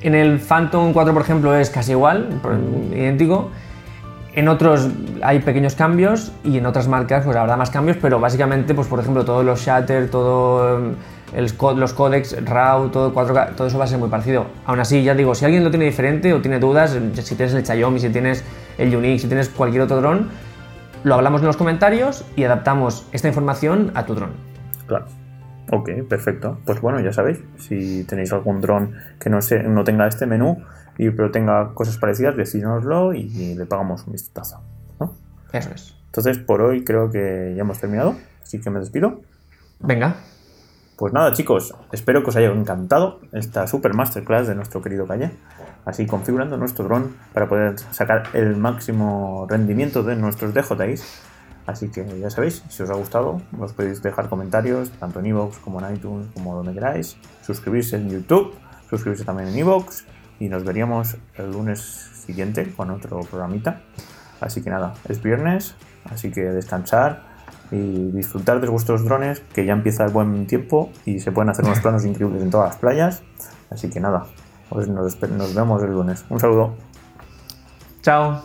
En 0.00 0.14
el 0.14 0.40
Phantom 0.40 0.94
4, 0.94 1.12
por 1.12 1.22
ejemplo, 1.22 1.54
es 1.54 1.68
casi 1.68 1.92
igual, 1.92 2.40
idéntico. 2.92 3.50
En 4.32 4.48
otros 4.48 4.88
hay 5.22 5.40
pequeños 5.40 5.74
cambios 5.74 6.32
y 6.44 6.56
en 6.56 6.64
otras 6.64 6.88
marcas 6.88 7.24
pues 7.24 7.36
habrá 7.36 7.56
más 7.56 7.68
cambios, 7.68 7.98
pero 8.00 8.18
básicamente, 8.18 8.74
pues 8.74 8.88
por 8.88 9.00
ejemplo, 9.00 9.24
todos 9.24 9.44
los 9.44 9.60
shutter, 9.60 10.08
todo 10.08 10.94
el, 11.34 11.52
los 11.76 11.92
codecs, 11.92 12.36
RAW, 12.44 12.90
todo 12.90 13.14
4K, 13.14 13.54
todo 13.54 13.66
eso 13.66 13.78
va 13.78 13.84
a 13.84 13.88
ser 13.88 13.98
muy 13.98 14.08
parecido. 14.08 14.46
Aún 14.64 14.80
así, 14.80 15.02
ya 15.02 15.14
digo, 15.14 15.34
si 15.34 15.44
alguien 15.44 15.64
lo 15.64 15.70
tiene 15.70 15.86
diferente 15.86 16.32
o 16.32 16.40
tiene 16.40 16.58
dudas, 16.58 16.98
si 17.14 17.34
tienes 17.34 17.54
el 17.54 17.64
Xiaomi, 17.64 18.00
si 18.00 18.10
tienes 18.10 18.44
el 18.78 18.94
Unix, 18.94 19.22
si 19.22 19.28
tienes 19.28 19.48
cualquier 19.48 19.82
otro 19.82 20.00
dron, 20.00 20.28
lo 21.04 21.14
hablamos 21.14 21.40
en 21.40 21.46
los 21.46 21.56
comentarios 21.56 22.24
y 22.36 22.44
adaptamos 22.44 23.06
esta 23.12 23.28
información 23.28 23.92
a 23.94 24.04
tu 24.06 24.14
dron. 24.14 24.30
Claro. 24.86 25.06
Ok, 25.72 25.90
perfecto. 26.08 26.58
Pues 26.64 26.80
bueno, 26.80 27.00
ya 27.00 27.12
sabéis, 27.12 27.38
si 27.58 28.04
tenéis 28.04 28.32
algún 28.32 28.60
dron 28.60 28.94
que 29.20 29.30
no, 29.30 29.38
no 29.68 29.84
tenga 29.84 30.08
este 30.08 30.26
menú, 30.26 30.58
y 30.98 31.10
pero 31.10 31.30
tenga 31.30 31.72
cosas 31.72 31.96
parecidas, 31.96 32.36
decídnoslo 32.36 33.14
y 33.14 33.54
le 33.54 33.64
pagamos 33.66 34.06
un 34.06 34.12
vistazo. 34.12 34.60
¿no? 34.98 35.14
Eso 35.52 35.70
es. 35.74 35.94
Entonces, 36.06 36.38
por 36.38 36.60
hoy 36.60 36.84
creo 36.84 37.10
que 37.10 37.54
ya 37.56 37.62
hemos 37.62 37.78
terminado, 37.78 38.16
así 38.42 38.60
que 38.60 38.68
me 38.68 38.80
despido. 38.80 39.20
Venga. 39.78 40.16
Pues 41.00 41.14
nada, 41.14 41.32
chicos, 41.32 41.74
espero 41.92 42.22
que 42.22 42.28
os 42.28 42.36
haya 42.36 42.52
encantado 42.52 43.20
esta 43.32 43.66
super 43.66 43.94
masterclass 43.94 44.46
de 44.46 44.54
nuestro 44.54 44.82
querido 44.82 45.06
Calle. 45.06 45.30
Así 45.86 46.04
configurando 46.04 46.58
nuestro 46.58 46.84
dron 46.84 47.16
para 47.32 47.48
poder 47.48 47.78
sacar 47.78 48.24
el 48.34 48.54
máximo 48.58 49.46
rendimiento 49.48 50.02
de 50.02 50.14
nuestros 50.16 50.52
DJIs 50.52 51.22
Así 51.64 51.88
que 51.88 52.04
ya 52.20 52.28
sabéis, 52.28 52.62
si 52.68 52.82
os 52.82 52.90
ha 52.90 52.94
gustado, 52.96 53.40
os 53.58 53.72
podéis 53.72 54.02
dejar 54.02 54.28
comentarios, 54.28 54.90
tanto 54.90 55.20
en 55.20 55.26
iVoox 55.28 55.56
como 55.60 55.80
en 55.80 55.94
iTunes, 55.94 56.26
como 56.34 56.54
donde 56.54 56.74
queráis. 56.74 57.16
Suscribirse 57.46 57.96
en 57.96 58.10
YouTube, 58.10 58.52
suscribirse 58.90 59.24
también 59.24 59.48
en 59.48 59.56
iVoox. 59.56 60.04
Y 60.38 60.50
nos 60.50 60.64
veríamos 60.64 61.16
el 61.36 61.50
lunes 61.50 61.80
siguiente 61.80 62.74
con 62.74 62.90
otro 62.90 63.20
programita. 63.20 63.80
Así 64.38 64.60
que 64.60 64.68
nada, 64.68 64.92
es 65.08 65.22
viernes, 65.22 65.76
así 66.04 66.30
que 66.30 66.42
descansar 66.42 67.29
y 67.70 68.10
disfrutar 68.10 68.60
de 68.60 68.68
vuestros 68.68 69.04
drones, 69.04 69.40
que 69.52 69.64
ya 69.64 69.72
empieza 69.72 70.04
el 70.04 70.10
buen 70.10 70.46
tiempo 70.46 70.90
y 71.04 71.20
se 71.20 71.32
pueden 71.32 71.50
hacer 71.50 71.64
unos 71.64 71.80
planos 71.82 72.04
increíbles 72.04 72.42
en 72.42 72.50
todas 72.50 72.70
las 72.70 72.76
playas. 72.76 73.22
Así 73.70 73.88
que 73.88 74.00
nada, 74.00 74.26
pues 74.68 74.88
nos, 74.88 75.20
nos 75.30 75.54
vemos 75.54 75.82
el 75.82 75.92
lunes. 75.92 76.24
Un 76.28 76.40
saludo. 76.40 76.74
Chao. 78.02 78.42